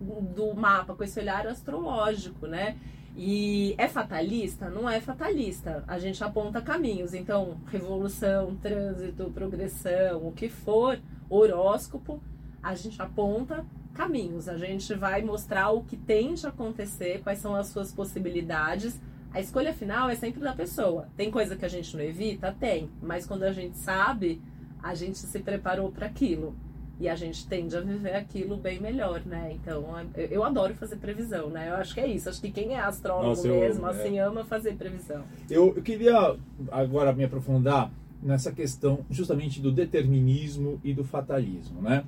do 0.00 0.54
mapa, 0.54 0.94
com 0.94 1.04
esse 1.04 1.20
olhar 1.20 1.46
astrológico, 1.46 2.46
né? 2.46 2.76
E 3.16 3.74
é 3.76 3.88
fatalista? 3.88 4.70
Não 4.70 4.88
é 4.88 5.00
fatalista. 5.00 5.84
A 5.86 5.98
gente 5.98 6.22
aponta 6.24 6.62
caminhos. 6.62 7.12
Então, 7.12 7.58
revolução, 7.66 8.56
trânsito, 8.56 9.30
progressão, 9.30 10.26
o 10.26 10.32
que 10.32 10.48
for, 10.48 10.98
horóscopo, 11.28 12.22
a 12.62 12.74
gente 12.74 13.00
aponta 13.00 13.66
caminhos. 13.92 14.48
A 14.48 14.56
gente 14.56 14.94
vai 14.94 15.22
mostrar 15.22 15.70
o 15.70 15.82
que 15.82 15.96
tende 15.96 16.46
a 16.46 16.48
acontecer, 16.48 17.20
quais 17.22 17.38
são 17.38 17.54
as 17.54 17.66
suas 17.66 17.92
possibilidades. 17.92 18.98
A 19.34 19.40
escolha 19.40 19.72
final 19.72 20.10
é 20.10 20.14
sempre 20.14 20.40
da 20.40 20.52
pessoa. 20.52 21.08
Tem 21.16 21.30
coisa 21.30 21.56
que 21.56 21.64
a 21.64 21.68
gente 21.68 21.96
não 21.96 22.02
evita? 22.02 22.54
Tem. 22.58 22.90
Mas 23.02 23.26
quando 23.26 23.44
a 23.44 23.52
gente 23.52 23.78
sabe, 23.78 24.42
a 24.82 24.94
gente 24.94 25.18
se 25.18 25.38
preparou 25.38 25.90
para 25.90 26.06
aquilo. 26.06 26.54
E 27.00 27.08
a 27.08 27.16
gente 27.16 27.46
tende 27.48 27.74
a 27.76 27.80
viver 27.80 28.14
aquilo 28.14 28.56
bem 28.56 28.78
melhor, 28.78 29.22
né? 29.24 29.52
Então, 29.54 29.84
eu 30.30 30.44
adoro 30.44 30.74
fazer 30.74 30.96
previsão, 30.96 31.48
né? 31.48 31.70
Eu 31.70 31.76
acho 31.76 31.94
que 31.94 32.00
é 32.00 32.06
isso. 32.06 32.28
Acho 32.28 32.40
que 32.40 32.50
quem 32.50 32.74
é 32.74 32.80
astrólogo 32.80 33.28
Nossa, 33.28 33.48
mesmo, 33.48 33.86
eu, 33.86 33.90
assim, 33.90 34.18
é. 34.18 34.22
ama 34.22 34.44
fazer 34.44 34.74
previsão. 34.74 35.24
Eu, 35.50 35.72
eu 35.74 35.82
queria 35.82 36.36
agora 36.70 37.12
me 37.12 37.24
aprofundar 37.24 37.90
nessa 38.22 38.52
questão 38.52 39.00
justamente 39.10 39.60
do 39.60 39.72
determinismo 39.72 40.78
e 40.84 40.92
do 40.92 41.02
fatalismo, 41.02 41.80
né? 41.82 42.04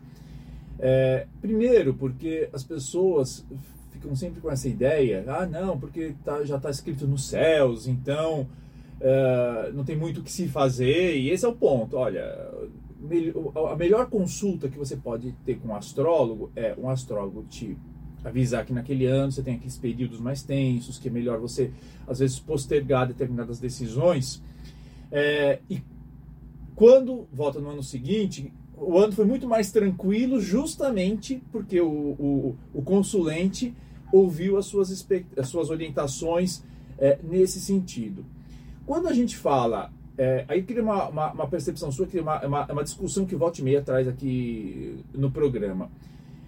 É, 0.79 1.27
primeiro, 1.41 1.95
porque 1.95 2.49
as 2.53 2.63
pessoas 2.63 3.45
ficam 4.05 4.15
sempre 4.15 4.41
com 4.41 4.51
essa 4.51 4.69
ideia, 4.69 5.25
ah, 5.27 5.47
não, 5.47 5.79
porque 5.79 6.15
tá, 6.23 6.45
já 6.45 6.57
está 6.57 6.69
escrito 6.69 7.07
nos 7.07 7.27
céus, 7.27 7.89
então 7.89 8.47
é, 9.01 9.71
não 9.73 9.83
tem 9.83 9.97
muito 9.97 10.21
o 10.21 10.23
que 10.23 10.31
se 10.31 10.47
fazer, 10.47 11.17
e 11.17 11.31
esse 11.31 11.45
é 11.45 11.49
o 11.49 11.55
ponto. 11.55 11.97
Olha, 11.97 12.23
a 13.73 13.77
melhor 13.77 14.07
consulta 14.09 14.69
que 14.69 14.79
você 14.79 14.97
pode 14.97 15.33
ter 15.45 15.57
com 15.57 15.69
um 15.69 15.75
astrólogo 15.75 16.51
é 16.55 16.75
um 16.79 16.89
astrólogo 16.89 17.45
te 17.49 17.77
avisar 18.23 18.65
que 18.65 18.73
naquele 18.73 19.07
ano 19.07 19.33
você 19.33 19.43
tem 19.43 19.57
aqueles 19.57 19.77
períodos 19.77 20.21
mais 20.21 20.43
tensos, 20.43 20.99
que 20.99 21.09
é 21.09 21.11
melhor 21.11 21.39
você, 21.39 21.71
às 22.07 22.19
vezes, 22.19 22.39
postergar 22.39 23.07
determinadas 23.07 23.59
decisões. 23.59 24.43
É, 25.11 25.61
e 25.69 25.83
quando 26.75 27.27
volta 27.33 27.59
no 27.61 27.71
ano 27.71 27.83
seguinte, 27.83 28.53
o 28.77 28.99
ano 28.99 29.13
foi 29.13 29.25
muito 29.25 29.47
mais 29.47 29.71
tranquilo, 29.71 30.41
justamente 30.41 31.43
porque 31.53 31.81
o, 31.81 31.87
o, 31.89 32.57
o 32.73 32.83
consulente 32.83 33.75
ouviu 34.15 34.57
as 34.57 34.67
suas, 34.67 35.07
as 35.37 35.49
suas 35.49 35.71
orientações 35.71 36.63
é, 36.99 37.19
nesse 37.23 37.61
sentido. 37.61 38.25
Quando 38.87 39.09
a 39.09 39.13
gente 39.13 39.37
fala 39.37 39.91
é, 40.17 40.45
aí 40.47 40.63
cria 40.63 40.83
uma, 40.83 41.09
uma, 41.09 41.33
uma, 41.33 41.49
percepção 41.49 41.91
sua, 41.91 42.07
cria 42.07 42.23
uma, 42.23 42.41
uma, 42.47 42.73
uma, 42.73 42.85
discussão 42.85 43.27
que 43.27 43.35
volta 43.35 43.61
e 43.61 43.65
meia 43.65 43.83
traz 43.83 44.07
aqui 44.07 45.05
no 45.13 45.29
programa. 45.29 45.91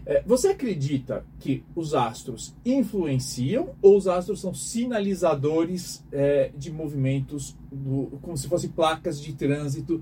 É, 0.07 0.22
você 0.24 0.48
acredita 0.48 1.24
que 1.40 1.64
os 1.74 1.92
astros 1.92 2.55
influenciam 2.64 3.70
ou 3.83 3.96
os 3.96 4.07
astros 4.07 4.40
são 4.40 4.55
sinalizadores 4.55 6.05
é, 6.12 6.52
de 6.57 6.70
movimentos, 6.70 7.57
do, 7.72 8.16
como 8.22 8.37
se 8.37 8.46
fossem 8.46 8.70
placas 8.70 9.20
de 9.20 9.33
trânsito 9.33 10.00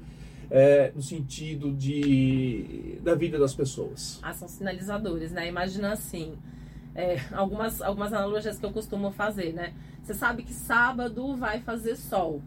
é, 0.50 0.92
no 0.94 1.00
sentido 1.00 1.72
de, 1.72 2.98
da 3.02 3.14
vida 3.14 3.38
das 3.38 3.54
pessoas? 3.54 4.20
Ah, 4.22 4.34
são 4.34 4.46
sinalizadores, 4.46 5.32
né? 5.32 5.48
Imagina 5.48 5.92
assim, 5.92 6.34
é, 6.94 7.20
algumas, 7.32 7.82
algumas 7.82 8.12
analogias 8.12 8.58
que 8.58 8.64
eu 8.64 8.72
costumo 8.72 9.10
fazer, 9.10 9.52
né? 9.52 9.74
Você 10.02 10.14
sabe 10.14 10.42
que 10.42 10.52
sábado 10.52 11.36
vai 11.36 11.60
fazer 11.60 11.96
sol. 11.96 12.40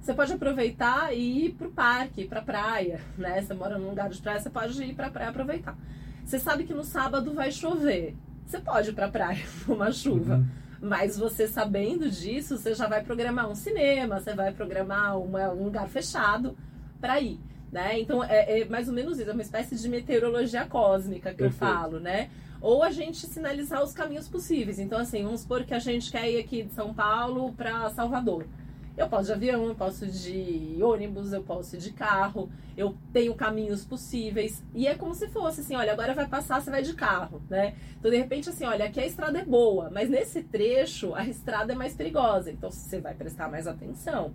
você 0.00 0.12
pode 0.12 0.32
aproveitar 0.32 1.14
e 1.14 1.46
ir 1.46 1.54
pro 1.54 1.70
parque, 1.70 2.26
pra 2.26 2.42
praia, 2.42 3.00
né? 3.16 3.40
Você 3.40 3.54
mora 3.54 3.78
num 3.78 3.88
lugar 3.88 4.10
de 4.10 4.20
praia, 4.20 4.40
você 4.40 4.50
pode 4.50 4.82
ir 4.82 4.94
pra 4.94 5.10
praia 5.10 5.30
aproveitar. 5.30 5.76
Você 6.24 6.38
sabe 6.38 6.64
que 6.64 6.74
no 6.74 6.84
sábado 6.84 7.32
vai 7.32 7.50
chover. 7.52 8.16
Você 8.44 8.58
pode 8.60 8.90
ir 8.90 8.92
pra 8.92 9.08
praia 9.08 9.44
numa 9.66 9.90
chuva. 9.92 10.36
Uhum. 10.36 10.46
Mas 10.80 11.16
você 11.16 11.48
sabendo 11.48 12.10
disso, 12.10 12.58
você 12.58 12.74
já 12.74 12.86
vai 12.86 13.02
programar 13.02 13.48
um 13.48 13.54
cinema, 13.54 14.20
você 14.20 14.34
vai 14.34 14.52
programar 14.52 15.18
uma, 15.18 15.50
um 15.50 15.64
lugar 15.64 15.88
fechado 15.88 16.54
para 17.00 17.18
ir. 17.20 17.40
Né? 17.72 18.00
Então 18.00 18.22
é, 18.22 18.60
é, 18.60 18.64
mais 18.66 18.88
ou 18.88 18.94
menos 18.94 19.18
isso, 19.18 19.28
é 19.28 19.32
uma 19.32 19.42
espécie 19.42 19.76
de 19.76 19.88
meteorologia 19.88 20.64
cósmica 20.66 21.30
que 21.30 21.38
Perfeito. 21.38 21.64
eu 21.64 21.68
falo, 21.68 21.98
né? 21.98 22.30
Ou 22.64 22.82
a 22.82 22.90
gente 22.90 23.26
sinalizar 23.26 23.82
os 23.82 23.92
caminhos 23.92 24.26
possíveis. 24.26 24.78
Então, 24.78 24.98
assim, 24.98 25.22
vamos 25.22 25.42
supor 25.42 25.64
que 25.64 25.74
a 25.74 25.78
gente 25.78 26.10
quer 26.10 26.30
ir 26.30 26.38
aqui 26.38 26.62
de 26.62 26.72
São 26.72 26.94
Paulo 26.94 27.52
para 27.52 27.90
Salvador. 27.90 28.46
Eu 28.96 29.06
posso 29.06 29.26
de 29.26 29.32
avião, 29.32 29.66
eu 29.66 29.74
posso 29.74 30.06
de 30.06 30.78
ônibus, 30.80 31.34
eu 31.34 31.42
posso 31.42 31.76
de 31.76 31.92
carro, 31.92 32.48
eu 32.74 32.96
tenho 33.12 33.34
caminhos 33.34 33.84
possíveis. 33.84 34.62
E 34.74 34.86
é 34.86 34.94
como 34.94 35.14
se 35.14 35.28
fosse 35.28 35.60
assim, 35.60 35.76
olha, 35.76 35.92
agora 35.92 36.14
vai 36.14 36.26
passar, 36.26 36.62
você 36.62 36.70
vai 36.70 36.80
de 36.80 36.94
carro, 36.94 37.42
né? 37.50 37.74
Então, 37.98 38.10
de 38.10 38.16
repente, 38.16 38.48
assim, 38.48 38.64
olha, 38.64 38.86
aqui 38.86 38.98
a 38.98 39.06
estrada 39.06 39.38
é 39.38 39.44
boa, 39.44 39.90
mas 39.90 40.08
nesse 40.08 40.42
trecho 40.42 41.14
a 41.14 41.26
estrada 41.26 41.74
é 41.74 41.76
mais 41.76 41.92
perigosa. 41.92 42.50
Então, 42.50 42.70
você 42.70 42.98
vai 42.98 43.12
prestar 43.12 43.50
mais 43.50 43.66
atenção. 43.66 44.32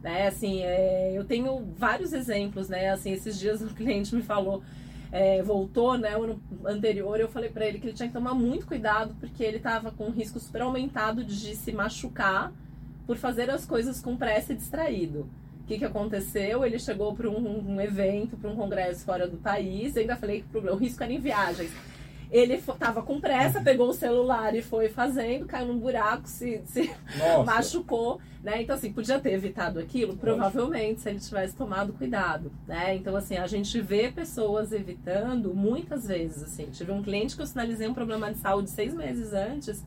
Né? 0.00 0.28
Assim, 0.28 0.62
é, 0.62 1.18
eu 1.18 1.24
tenho 1.24 1.66
vários 1.76 2.12
exemplos, 2.12 2.68
né? 2.68 2.90
Assim, 2.90 3.10
esses 3.10 3.36
dias 3.40 3.60
um 3.60 3.66
cliente 3.74 4.14
me 4.14 4.22
falou, 4.22 4.62
é, 5.12 5.42
voltou, 5.42 5.98
né? 5.98 6.16
O 6.16 6.24
ano 6.24 6.42
anterior, 6.64 7.20
eu 7.20 7.28
falei 7.28 7.50
para 7.50 7.66
ele 7.66 7.78
que 7.78 7.86
ele 7.86 7.94
tinha 7.94 8.08
que 8.08 8.14
tomar 8.14 8.34
muito 8.34 8.66
cuidado 8.66 9.14
porque 9.20 9.44
ele 9.44 9.58
estava 9.58 9.92
com 9.92 10.06
um 10.06 10.10
risco 10.10 10.40
super 10.40 10.62
aumentado 10.62 11.22
de 11.22 11.54
se 11.54 11.70
machucar 11.70 12.50
por 13.06 13.18
fazer 13.18 13.50
as 13.50 13.66
coisas 13.66 14.00
com 14.00 14.16
pressa 14.16 14.54
e 14.54 14.56
distraído. 14.56 15.28
O 15.60 15.64
que, 15.66 15.78
que 15.78 15.84
aconteceu? 15.84 16.64
Ele 16.64 16.78
chegou 16.78 17.14
para 17.14 17.28
um, 17.28 17.74
um, 17.74 17.80
evento, 17.80 18.36
para 18.36 18.50
um 18.50 18.56
congresso 18.56 19.04
fora 19.04 19.28
do 19.28 19.36
país, 19.36 19.94
eu 19.94 20.00
ainda 20.00 20.16
falei 20.16 20.42
que 20.50 20.58
o 20.58 20.76
risco 20.76 21.02
era 21.04 21.12
em 21.12 21.20
viagens. 21.20 21.70
Ele 22.32 22.54
estava 22.54 23.02
com 23.02 23.20
pressa, 23.20 23.60
pegou 23.60 23.90
o 23.90 23.92
celular 23.92 24.54
e 24.54 24.62
foi 24.62 24.88
fazendo, 24.88 25.44
caiu 25.44 25.66
num 25.66 25.78
buraco, 25.78 26.26
se, 26.26 26.62
se 26.64 26.90
machucou, 27.44 28.18
né? 28.42 28.62
Então, 28.62 28.74
assim, 28.74 28.90
podia 28.90 29.20
ter 29.20 29.34
evitado 29.34 29.78
aquilo? 29.78 30.16
Provavelmente, 30.16 31.02
se 31.02 31.10
ele 31.10 31.20
tivesse 31.20 31.54
tomado 31.54 31.92
cuidado, 31.92 32.50
né? 32.66 32.94
Então, 32.96 33.14
assim, 33.14 33.36
a 33.36 33.46
gente 33.46 33.78
vê 33.82 34.10
pessoas 34.10 34.72
evitando 34.72 35.54
muitas 35.54 36.08
vezes, 36.08 36.42
assim. 36.42 36.66
Tive 36.72 36.90
um 36.90 37.02
cliente 37.02 37.36
que 37.36 37.42
eu 37.42 37.46
sinalizei 37.46 37.86
um 37.86 37.94
problema 37.94 38.32
de 38.32 38.38
saúde 38.38 38.70
seis 38.70 38.94
meses 38.94 39.34
antes 39.34 39.84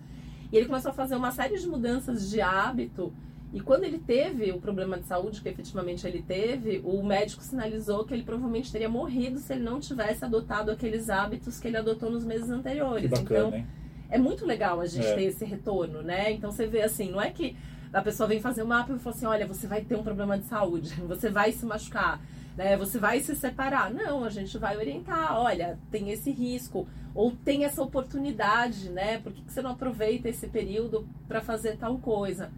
e 0.51 0.57
ele 0.57 0.67
começou 0.67 0.91
a 0.91 0.93
fazer 0.93 1.15
uma 1.15 1.31
série 1.31 1.57
de 1.57 1.67
mudanças 1.67 2.29
de 2.29 2.41
hábito. 2.41 3.11
E 3.55 3.61
quando 3.61 3.85
ele 3.85 3.99
teve 3.99 4.51
o 4.51 4.59
problema 4.59 4.97
de 4.99 5.07
saúde, 5.07 5.39
que 5.39 5.47
efetivamente 5.47 6.05
ele 6.05 6.21
teve, 6.21 6.81
o 6.83 7.01
médico 7.01 7.41
sinalizou 7.41 8.03
que 8.03 8.13
ele 8.13 8.23
provavelmente 8.23 8.69
teria 8.69 8.89
morrido 8.89 9.39
se 9.39 9.53
ele 9.53 9.63
não 9.63 9.79
tivesse 9.79 10.25
adotado 10.25 10.69
aqueles 10.71 11.09
hábitos 11.09 11.57
que 11.57 11.69
ele 11.69 11.77
adotou 11.77 12.11
nos 12.11 12.25
meses 12.25 12.49
anteriores. 12.49 13.09
Bacana, 13.09 13.47
então, 13.47 13.55
hein? 13.57 13.65
é 14.09 14.17
muito 14.17 14.45
legal 14.45 14.81
a 14.81 14.85
gente 14.85 15.07
É. 15.07 15.15
ter 15.15 15.23
esse 15.23 15.45
retorno, 15.45 16.01
né? 16.01 16.33
Então 16.33 16.51
você 16.51 16.67
vê 16.67 16.81
assim, 16.81 17.09
não 17.09 17.21
é 17.21 17.31
que 17.31 17.55
a 17.93 18.01
pessoa 18.01 18.27
vem 18.27 18.41
fazer 18.41 18.61
o 18.61 18.67
mapa 18.67 18.91
e 18.91 18.99
fala 18.99 19.15
assim, 19.15 19.25
olha, 19.25 19.47
você 19.47 19.67
vai 19.67 19.81
ter 19.85 19.95
um 19.95 20.03
problema 20.03 20.37
de 20.37 20.43
saúde, 20.43 20.89
você 21.07 21.29
vai 21.29 21.53
se 21.53 21.65
machucar, 21.65 22.19
né? 22.57 22.75
Você 22.75 22.99
vai 22.99 23.21
se 23.21 23.33
separar. 23.37 23.89
Não, 23.89 24.25
a 24.25 24.29
gente 24.29 24.57
vai 24.57 24.75
orientar, 24.75 25.33
olha, 25.39 25.79
tem 25.89 26.11
esse 26.11 26.29
risco 26.29 26.85
ou 27.13 27.31
tem 27.31 27.63
essa 27.63 27.81
oportunidade, 27.81 28.89
né? 28.89 29.19
Por 29.19 29.31
que, 29.31 29.41
que 29.43 29.53
você 29.53 29.61
não 29.61 29.71
aproveita 29.71 30.27
esse 30.27 30.45
período 30.45 31.07
para 31.25 31.39
fazer 31.39 31.77
tal 31.77 31.97
coisa? 31.99 32.51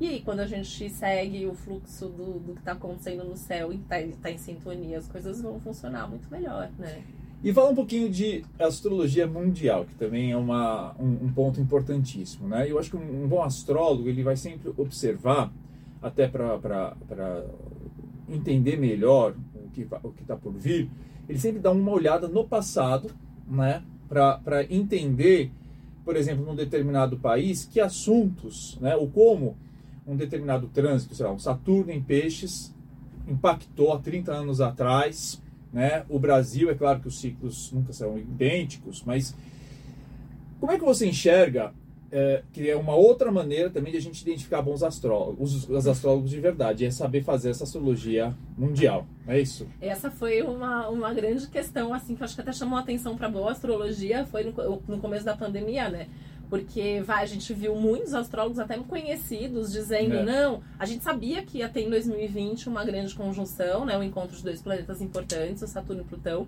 E 0.00 0.08
aí, 0.08 0.20
quando 0.22 0.40
a 0.40 0.46
gente 0.46 0.90
segue 0.90 1.46
o 1.46 1.54
fluxo 1.54 2.08
do, 2.08 2.40
do 2.40 2.52
que 2.54 2.58
está 2.58 2.72
acontecendo 2.72 3.24
no 3.24 3.36
céu 3.36 3.72
e 3.72 3.76
está 3.76 4.30
em 4.30 4.38
sintonia, 4.38 4.98
as 4.98 5.06
coisas 5.06 5.40
vão 5.40 5.60
funcionar 5.60 6.08
muito 6.08 6.28
melhor, 6.28 6.68
né? 6.78 7.02
E 7.44 7.52
fala 7.52 7.70
um 7.70 7.74
pouquinho 7.74 8.10
de 8.10 8.42
astrologia 8.58 9.26
mundial, 9.26 9.84
que 9.84 9.94
também 9.94 10.32
é 10.32 10.36
uma, 10.36 10.96
um, 10.98 11.26
um 11.26 11.32
ponto 11.32 11.60
importantíssimo, 11.60 12.48
né? 12.48 12.68
Eu 12.68 12.78
acho 12.78 12.90
que 12.90 12.96
um, 12.96 13.24
um 13.24 13.28
bom 13.28 13.42
astrólogo, 13.42 14.08
ele 14.08 14.22
vai 14.22 14.36
sempre 14.36 14.72
observar, 14.76 15.52
até 16.02 16.26
para 16.26 16.96
entender 18.28 18.76
melhor 18.76 19.34
o 19.54 19.68
que 19.70 19.82
o 19.82 20.14
está 20.20 20.34
por 20.34 20.54
vir, 20.54 20.90
ele 21.28 21.38
sempre 21.38 21.60
dá 21.60 21.70
uma 21.70 21.92
olhada 21.92 22.26
no 22.26 22.44
passado, 22.48 23.10
né? 23.46 23.84
Para 24.08 24.64
entender, 24.68 25.52
por 26.04 26.16
exemplo, 26.16 26.44
num 26.44 26.54
determinado 26.54 27.16
país, 27.18 27.64
que 27.64 27.78
assuntos, 27.78 28.76
né? 28.80 28.96
Ou 28.96 29.08
como 29.08 29.56
um 30.06 30.16
determinado 30.16 30.68
trânsito, 30.68 31.14
sei 31.14 31.26
lá, 31.26 31.32
um 31.32 31.38
Saturno 31.38 31.90
em 31.90 32.02
peixes, 32.02 32.74
impactou 33.26 33.92
há 33.92 33.98
30 33.98 34.32
anos 34.32 34.60
atrás, 34.60 35.42
né? 35.72 36.04
O 36.08 36.18
Brasil, 36.18 36.70
é 36.70 36.74
claro 36.74 37.00
que 37.00 37.08
os 37.08 37.18
ciclos 37.18 37.72
nunca 37.72 37.92
são 37.92 38.18
idênticos, 38.18 39.02
mas 39.04 39.34
como 40.60 40.72
é 40.72 40.78
que 40.78 40.84
você 40.84 41.06
enxerga 41.06 41.72
é, 42.16 42.42
que 42.52 42.70
é 42.70 42.76
uma 42.76 42.94
outra 42.94 43.32
maneira 43.32 43.68
também 43.68 43.90
de 43.90 43.98
a 43.98 44.00
gente 44.00 44.22
identificar 44.22 44.62
bons 44.62 44.84
astrólogos, 44.84 45.52
os, 45.52 45.68
os 45.68 45.88
astrólogos 45.88 46.30
de 46.30 46.38
verdade, 46.38 46.84
é 46.84 46.90
saber 46.92 47.24
fazer 47.24 47.50
essa 47.50 47.64
astrologia 47.64 48.32
mundial, 48.56 49.04
é 49.26 49.40
isso? 49.40 49.66
Essa 49.80 50.12
foi 50.12 50.40
uma, 50.42 50.88
uma 50.88 51.12
grande 51.12 51.48
questão, 51.48 51.92
assim, 51.92 52.14
que 52.14 52.22
eu 52.22 52.24
acho 52.24 52.36
que 52.36 52.40
até 52.40 52.52
chamou 52.52 52.78
a 52.78 52.82
atenção 52.82 53.16
para 53.16 53.28
boa 53.28 53.50
astrologia, 53.50 54.24
foi 54.26 54.44
no, 54.44 54.80
no 54.86 54.98
começo 55.00 55.24
da 55.24 55.36
pandemia, 55.36 55.88
né? 55.88 56.06
Porque 56.50 57.02
vai, 57.04 57.22
a 57.22 57.26
gente 57.26 57.52
viu 57.54 57.74
muitos 57.74 58.14
astrólogos, 58.14 58.58
até 58.58 58.76
conhecidos, 58.78 59.72
dizendo: 59.72 60.14
É. 60.16 60.22
não, 60.22 60.62
a 60.78 60.86
gente 60.86 61.02
sabia 61.02 61.42
que 61.42 61.58
ia 61.58 61.68
ter 61.68 61.82
em 61.82 61.90
2020 61.90 62.68
uma 62.68 62.84
grande 62.84 63.14
conjunção, 63.14 63.84
né? 63.84 63.96
O 63.96 64.02
encontro 64.02 64.36
de 64.36 64.42
dois 64.42 64.60
planetas 64.62 65.00
importantes, 65.00 65.62
o 65.62 65.66
Saturno 65.66 66.02
e 66.02 66.04
Plutão, 66.04 66.46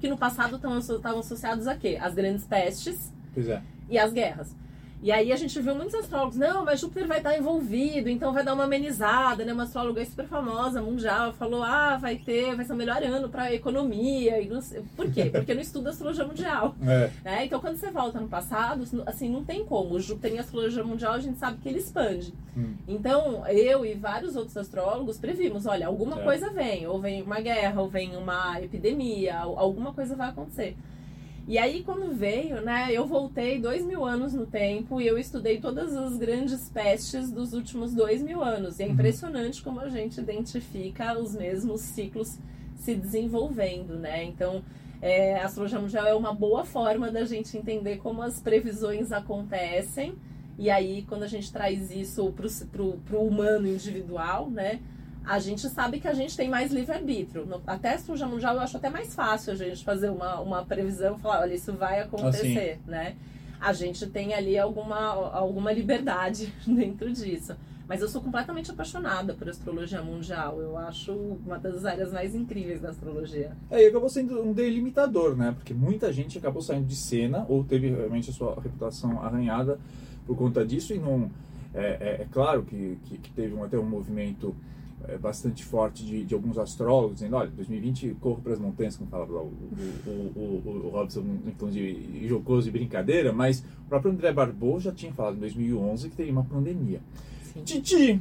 que 0.00 0.08
no 0.08 0.16
passado 0.16 0.56
estavam 0.56 1.18
associados 1.20 1.66
a 1.66 1.76
quê? 1.76 1.98
As 2.00 2.14
grandes 2.14 2.44
pestes 2.44 3.12
Pois 3.34 3.48
é. 3.48 3.62
e 3.88 3.98
as 3.98 4.12
guerras. 4.12 4.54
E 5.00 5.12
aí 5.12 5.32
a 5.32 5.36
gente 5.36 5.60
viu 5.60 5.74
muitos 5.76 5.94
astrólogos, 5.94 6.36
não, 6.36 6.64
mas 6.64 6.80
Júpiter 6.80 7.06
vai 7.06 7.18
estar 7.18 7.36
envolvido, 7.38 8.08
então 8.08 8.32
vai 8.32 8.42
dar 8.42 8.54
uma 8.54 8.64
amenizada, 8.64 9.44
né? 9.44 9.52
Uma 9.52 9.62
astróloga 9.62 10.04
super 10.04 10.26
famosa, 10.26 10.82
mundial, 10.82 11.32
falou, 11.32 11.62
ah, 11.62 11.96
vai 11.96 12.16
ter, 12.16 12.56
vai 12.56 12.64
ser 12.64 12.72
o 12.72 12.76
melhor 12.76 13.00
ano 13.02 13.28
para 13.28 13.54
economia 13.54 14.40
e 14.40 14.48
não 14.48 14.60
sei. 14.60 14.82
Por 14.96 15.10
quê? 15.10 15.26
Porque 15.26 15.54
não 15.54 15.60
estuda 15.60 15.90
astrologia 15.90 16.26
mundial. 16.26 16.74
É, 16.88 17.10
Né? 17.24 17.44
Então, 17.44 17.60
quando 17.60 17.76
você 17.76 17.90
volta 17.90 18.18
no 18.18 18.28
passado, 18.28 18.84
assim, 19.06 19.28
não 19.28 19.44
tem 19.44 19.64
como. 19.64 19.94
O 19.94 20.00
Júpiter 20.00 20.32
em 20.32 20.38
astrologia 20.38 20.82
mundial, 20.82 21.12
a 21.12 21.18
gente 21.18 21.38
sabe 21.38 21.58
que 21.58 21.68
ele 21.68 21.78
expande. 21.78 22.32
Hum. 22.56 22.74
Então, 22.88 23.46
eu 23.46 23.84
e 23.84 23.94
vários 23.94 24.34
outros 24.34 24.56
astrólogos 24.56 25.18
previmos, 25.18 25.66
olha, 25.66 25.86
alguma 25.86 26.16
Certo. 26.16 26.26
coisa 26.26 26.50
vem, 26.50 26.86
ou 26.86 26.98
vem 26.98 27.22
uma 27.22 27.40
guerra, 27.40 27.80
ou 27.80 27.88
vem 27.88 28.16
uma 28.16 28.60
epidemia, 28.60 29.38
alguma 29.38 29.92
coisa 29.92 30.16
vai 30.16 30.30
acontecer. 30.30 30.76
E 31.48 31.56
aí, 31.56 31.82
quando 31.82 32.14
veio, 32.14 32.60
né, 32.60 32.88
eu 32.92 33.06
voltei 33.06 33.58
dois 33.58 33.82
mil 33.82 34.04
anos 34.04 34.34
no 34.34 34.44
tempo 34.46 35.00
e 35.00 35.06
eu 35.06 35.16
estudei 35.18 35.58
todas 35.58 35.96
as 35.96 36.18
grandes 36.18 36.68
pestes 36.68 37.32
dos 37.32 37.54
últimos 37.54 37.94
dois 37.94 38.20
mil 38.22 38.44
anos. 38.44 38.78
E 38.78 38.82
é 38.82 38.86
Uhum. 38.86 38.92
impressionante 38.92 39.62
como 39.62 39.80
a 39.80 39.88
gente 39.88 40.20
identifica 40.20 41.18
os 41.18 41.34
mesmos 41.34 41.80
ciclos 41.80 42.36
se 42.76 42.94
desenvolvendo, 42.94 43.96
né? 43.98 44.24
Então, 44.24 44.62
é, 45.00 45.36
a 45.40 45.46
astrologia 45.46 45.80
mundial 45.80 46.06
é 46.06 46.14
uma 46.14 46.34
boa 46.34 46.66
forma 46.66 47.10
da 47.10 47.24
gente 47.24 47.56
entender 47.56 47.96
como 47.96 48.20
as 48.20 48.38
previsões 48.40 49.10
acontecem. 49.10 50.14
E 50.58 50.68
aí, 50.68 51.02
quando 51.08 51.22
a 51.22 51.28
gente 51.28 51.50
traz 51.50 51.90
isso 51.90 52.30
para 52.70 52.82
o 53.18 53.26
humano 53.26 53.66
individual, 53.66 54.50
né? 54.50 54.80
A 55.28 55.38
gente 55.38 55.68
sabe 55.68 56.00
que 56.00 56.08
a 56.08 56.14
gente 56.14 56.34
tem 56.34 56.48
mais 56.48 56.72
livre-arbítrio. 56.72 57.46
Até 57.66 57.90
a 57.90 57.94
astrologia 57.96 58.26
mundial 58.26 58.54
eu 58.54 58.60
acho 58.62 58.76
até 58.78 58.88
mais 58.88 59.14
fácil 59.14 59.52
a 59.52 59.56
gente 59.56 59.84
fazer 59.84 60.08
uma, 60.08 60.40
uma 60.40 60.64
previsão 60.64 61.16
e 61.16 61.20
falar, 61.20 61.40
olha, 61.42 61.54
isso 61.54 61.72
vai 61.74 62.00
acontecer, 62.00 62.80
né? 62.86 63.14
A 63.60 63.72
gente 63.74 64.06
tem 64.06 64.32
ali 64.32 64.56
alguma, 64.58 64.98
alguma 65.32 65.70
liberdade 65.70 66.52
dentro 66.66 67.12
disso. 67.12 67.54
Mas 67.86 68.00
eu 68.00 68.08
sou 68.08 68.22
completamente 68.22 68.70
apaixonada 68.70 69.34
por 69.34 69.48
astrologia 69.48 70.00
mundial. 70.02 70.60
Eu 70.60 70.76
acho 70.78 71.12
uma 71.12 71.58
das 71.58 71.84
áreas 71.84 72.12
mais 72.12 72.34
incríveis 72.34 72.80
da 72.80 72.90
astrologia. 72.90 73.52
É, 73.70 73.82
e 73.82 73.86
acabou 73.86 74.08
sendo 74.08 74.40
um 74.42 74.52
delimitador, 74.52 75.36
né? 75.36 75.52
Porque 75.56 75.74
muita 75.74 76.10
gente 76.12 76.38
acabou 76.38 76.62
saindo 76.62 76.86
de 76.86 76.96
cena 76.96 77.44
ou 77.48 77.64
teve 77.64 77.88
realmente 77.90 78.30
a 78.30 78.32
sua 78.32 78.54
reputação 78.60 79.22
arranhada 79.22 79.78
por 80.26 80.36
conta 80.36 80.64
disso 80.64 80.94
e 80.94 80.98
não 80.98 81.30
é, 81.74 81.84
é- 82.00 82.22
é 82.22 82.26
claro 82.30 82.62
que, 82.62 82.98
que, 83.04 83.18
que 83.18 83.30
teve 83.32 83.54
um, 83.54 83.62
até 83.64 83.78
um 83.78 83.84
movimento 83.88 84.54
bastante 85.20 85.64
forte 85.64 86.04
de, 86.04 86.24
de 86.24 86.34
alguns 86.34 86.58
astrólogos 86.58 87.16
dizendo, 87.16 87.36
olha, 87.36 87.50
2020 87.50 88.16
corro 88.20 88.40
para 88.42 88.52
as 88.52 88.58
montanhas, 88.58 88.96
como 88.96 89.08
falava 89.10 89.32
o, 89.32 89.36
o, 89.46 90.10
o, 90.10 90.40
o, 90.64 90.86
o 90.86 90.88
Robson, 90.90 91.24
de 91.70 92.26
jocoso 92.28 92.68
e 92.68 92.70
brincadeira, 92.70 93.32
mas 93.32 93.60
o 93.84 93.88
próprio 93.88 94.12
André 94.12 94.32
Barbot 94.32 94.80
já 94.84 94.92
tinha 94.92 95.12
falado 95.12 95.36
em 95.36 95.40
2011 95.40 96.10
que 96.10 96.16
teria 96.16 96.32
uma 96.32 96.44
pandemia. 96.44 97.00
Sim. 97.54 97.62
Titi, 97.64 98.20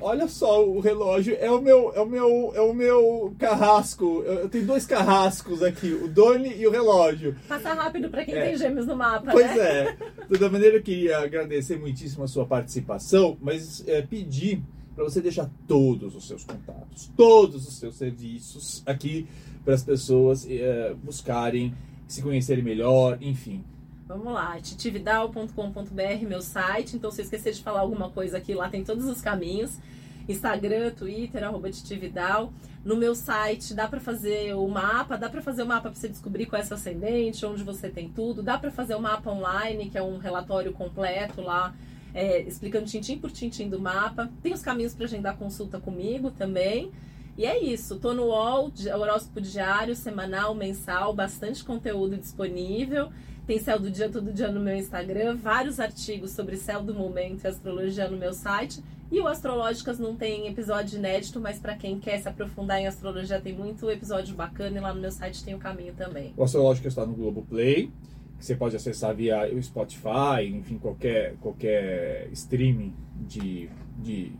olha 0.00 0.26
só 0.28 0.66
o 0.66 0.80
relógio, 0.80 1.36
é 1.38 1.50
o 1.50 1.60
meu, 1.60 1.92
é 1.94 2.00
o 2.00 2.06
meu, 2.06 2.52
é 2.54 2.60
o 2.60 2.74
meu 2.74 3.34
carrasco. 3.38 4.22
Eu, 4.26 4.48
tenho 4.48 4.66
dois 4.66 4.84
carrascos 4.86 5.62
aqui, 5.62 5.92
o 5.92 6.08
Doni 6.08 6.54
e 6.56 6.66
o 6.66 6.70
relógio. 6.70 7.36
Passa 7.48 7.72
rápido 7.72 8.08
para 8.10 8.24
quem 8.24 8.34
É. 8.34 8.46
tem 8.48 8.56
gêmeos 8.56 8.86
no 8.86 8.96
mapa, 8.96 9.30
Pois 9.32 9.46
né? 9.54 9.58
é. 9.58 9.96
De 10.22 10.28
toda 10.38 10.50
maneira, 10.50 10.76
eu 10.76 10.82
queria 10.82 11.18
agradecer 11.18 11.78
muitíssimo 11.78 12.24
a 12.24 12.28
sua 12.28 12.44
participação, 12.46 13.36
mas 13.40 13.86
é, 13.86 14.02
pedir 14.02 14.62
para 14.96 15.04
você 15.04 15.20
deixar 15.20 15.48
todos 15.68 16.16
os 16.16 16.26
seus 16.26 16.42
contatos, 16.42 17.10
todos 17.14 17.68
os 17.68 17.74
seus 17.74 17.94
serviços 17.96 18.82
aqui 18.86 19.28
para 19.62 19.74
as 19.74 19.84
pessoas 19.84 20.46
é, 20.48 20.94
buscarem 20.94 21.74
se 22.08 22.22
conhecerem 22.22 22.64
melhor, 22.64 23.18
enfim. 23.20 23.62
Vamos 24.08 24.32
lá, 24.32 24.58
titividal.com.br, 24.60 26.26
meu 26.26 26.40
site. 26.40 26.96
Então, 26.96 27.10
se 27.10 27.20
eu 27.20 27.24
esquecer 27.24 27.52
de 27.52 27.62
falar 27.62 27.80
alguma 27.80 28.08
coisa 28.08 28.38
aqui, 28.38 28.54
lá 28.54 28.68
tem 28.68 28.82
todos 28.84 29.04
os 29.06 29.20
caminhos. 29.20 29.78
Instagram, 30.28 30.92
Twitter, 30.92 31.44
arroba 31.44 31.70
titividal. 31.70 32.52
No 32.84 32.96
meu 32.96 33.14
site 33.14 33.74
dá 33.74 33.88
para 33.88 34.00
fazer 34.00 34.54
o 34.54 34.66
mapa, 34.68 35.16
dá 35.18 35.28
para 35.28 35.42
fazer 35.42 35.62
o 35.62 35.66
mapa 35.66 35.90
para 35.90 35.94
você 35.94 36.08
descobrir 36.08 36.46
qual 36.46 36.62
é 36.62 36.64
seu 36.64 36.76
ascendente, 36.76 37.44
onde 37.44 37.64
você 37.64 37.88
tem 37.88 38.08
tudo. 38.08 38.42
Dá 38.42 38.56
para 38.56 38.70
fazer 38.70 38.94
o 38.94 39.00
mapa 39.00 39.30
online, 39.30 39.90
que 39.90 39.98
é 39.98 40.02
um 40.02 40.18
relatório 40.18 40.72
completo 40.72 41.42
lá, 41.42 41.74
é, 42.16 42.40
explicando 42.40 42.86
tintim 42.86 43.18
por 43.18 43.30
tintim 43.30 43.68
do 43.68 43.78
mapa. 43.78 44.30
Tem 44.42 44.54
os 44.54 44.62
caminhos 44.62 44.94
para 44.94 45.04
agendar 45.04 45.36
consulta 45.36 45.78
comigo 45.78 46.30
também. 46.30 46.90
E 47.36 47.44
é 47.44 47.62
isso, 47.62 47.98
tô 47.98 48.14
no 48.14 48.28
UOL, 48.28 48.72
horóscopo 48.98 49.42
diário, 49.42 49.94
semanal, 49.94 50.54
mensal, 50.54 51.12
bastante 51.12 51.62
conteúdo 51.62 52.16
disponível. 52.16 53.10
Tem 53.46 53.58
céu 53.58 53.78
do 53.78 53.90
dia 53.90 54.08
todo 54.08 54.32
dia 54.32 54.50
no 54.50 54.58
meu 54.58 54.74
Instagram, 54.74 55.36
vários 55.36 55.78
artigos 55.78 56.30
sobre 56.30 56.56
céu 56.56 56.82
do 56.82 56.94
momento 56.94 57.44
e 57.44 57.46
astrologia 57.46 58.08
no 58.08 58.16
meu 58.16 58.32
site. 58.32 58.82
E 59.12 59.20
o 59.20 59.28
Astrológicas 59.28 59.98
não 59.98 60.16
tem 60.16 60.48
episódio 60.48 60.98
inédito, 60.98 61.38
mas 61.38 61.58
para 61.58 61.76
quem 61.76 62.00
quer 62.00 62.18
se 62.18 62.28
aprofundar 62.28 62.80
em 62.80 62.86
astrologia 62.86 63.40
tem 63.40 63.52
muito 63.52 63.88
episódio 63.90 64.34
bacana 64.34 64.78
e 64.78 64.80
lá 64.80 64.92
no 64.92 65.00
meu 65.00 65.12
site 65.12 65.44
tem 65.44 65.54
o 65.54 65.58
caminho 65.58 65.92
também. 65.92 66.32
O 66.36 66.42
Astrológicas 66.42 66.92
está 66.92 67.06
no 67.06 67.12
Globoplay, 67.12 67.92
que 68.38 68.44
você 68.44 68.54
pode 68.54 68.76
acessar 68.76 69.14
via 69.14 69.48
o 69.52 69.62
Spotify, 69.62 70.44
enfim, 70.44 70.78
qualquer, 70.78 71.36
qualquer 71.40 72.28
streaming 72.32 72.94
de, 73.26 73.68
de, 73.98 74.32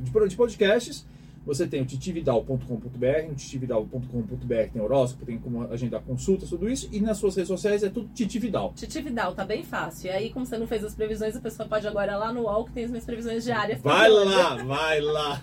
de, 0.00 0.26
de 0.28 0.36
podcasts. 0.36 1.06
Você 1.48 1.66
tem 1.66 1.80
o 1.80 1.86
titividal.com.br, 1.86 3.26
no 3.26 3.34
titividal.com.br 3.34 4.70
tem 4.70 4.82
horóscopo, 4.82 5.24
tem 5.24 5.38
como 5.38 5.62
agendar 5.72 6.02
consultas, 6.02 6.50
tudo 6.50 6.68
isso. 6.68 6.90
E 6.92 7.00
nas 7.00 7.16
suas 7.16 7.36
redes 7.36 7.48
sociais 7.48 7.82
é 7.82 7.88
tudo 7.88 8.10
Titividal. 8.12 8.74
Titividal, 8.76 9.34
tá 9.34 9.46
bem 9.46 9.62
fácil. 9.62 10.08
E 10.08 10.10
aí, 10.10 10.30
como 10.30 10.44
você 10.44 10.58
não 10.58 10.66
fez 10.66 10.84
as 10.84 10.94
previsões, 10.94 11.34
a 11.34 11.40
pessoa 11.40 11.66
pode 11.66 11.88
agora 11.88 12.18
lá 12.18 12.34
no 12.34 12.42
UOL 12.42 12.66
que 12.66 12.72
tem 12.72 12.84
as 12.84 12.90
minhas 12.90 13.06
previsões 13.06 13.44
diárias. 13.44 13.80
Vai 13.80 14.10
lá, 14.10 14.56
vai 14.56 15.00
lá. 15.00 15.42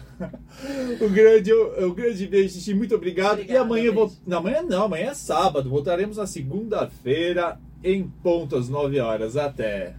o 1.02 1.10
grande, 1.10 1.52
o, 1.52 1.88
o 1.90 1.94
grande 1.96 2.28
beijo, 2.28 2.60
Titi, 2.60 2.76
muito 2.76 2.94
obrigado. 2.94 3.40
Obrigada, 3.40 3.60
e 3.60 3.64
amanhã, 3.64 3.92
vou, 3.92 4.12
não, 4.28 4.38
amanhã 4.38 4.62
não, 4.62 4.84
amanhã 4.84 5.10
é 5.10 5.14
sábado. 5.16 5.72
Voltaremos 5.72 6.18
na 6.18 6.28
segunda-feira 6.28 7.60
em 7.86 8.04
ponto 8.08 8.56
às 8.56 8.68
9 8.68 9.00
horas. 9.00 9.38
Até. 9.38 9.96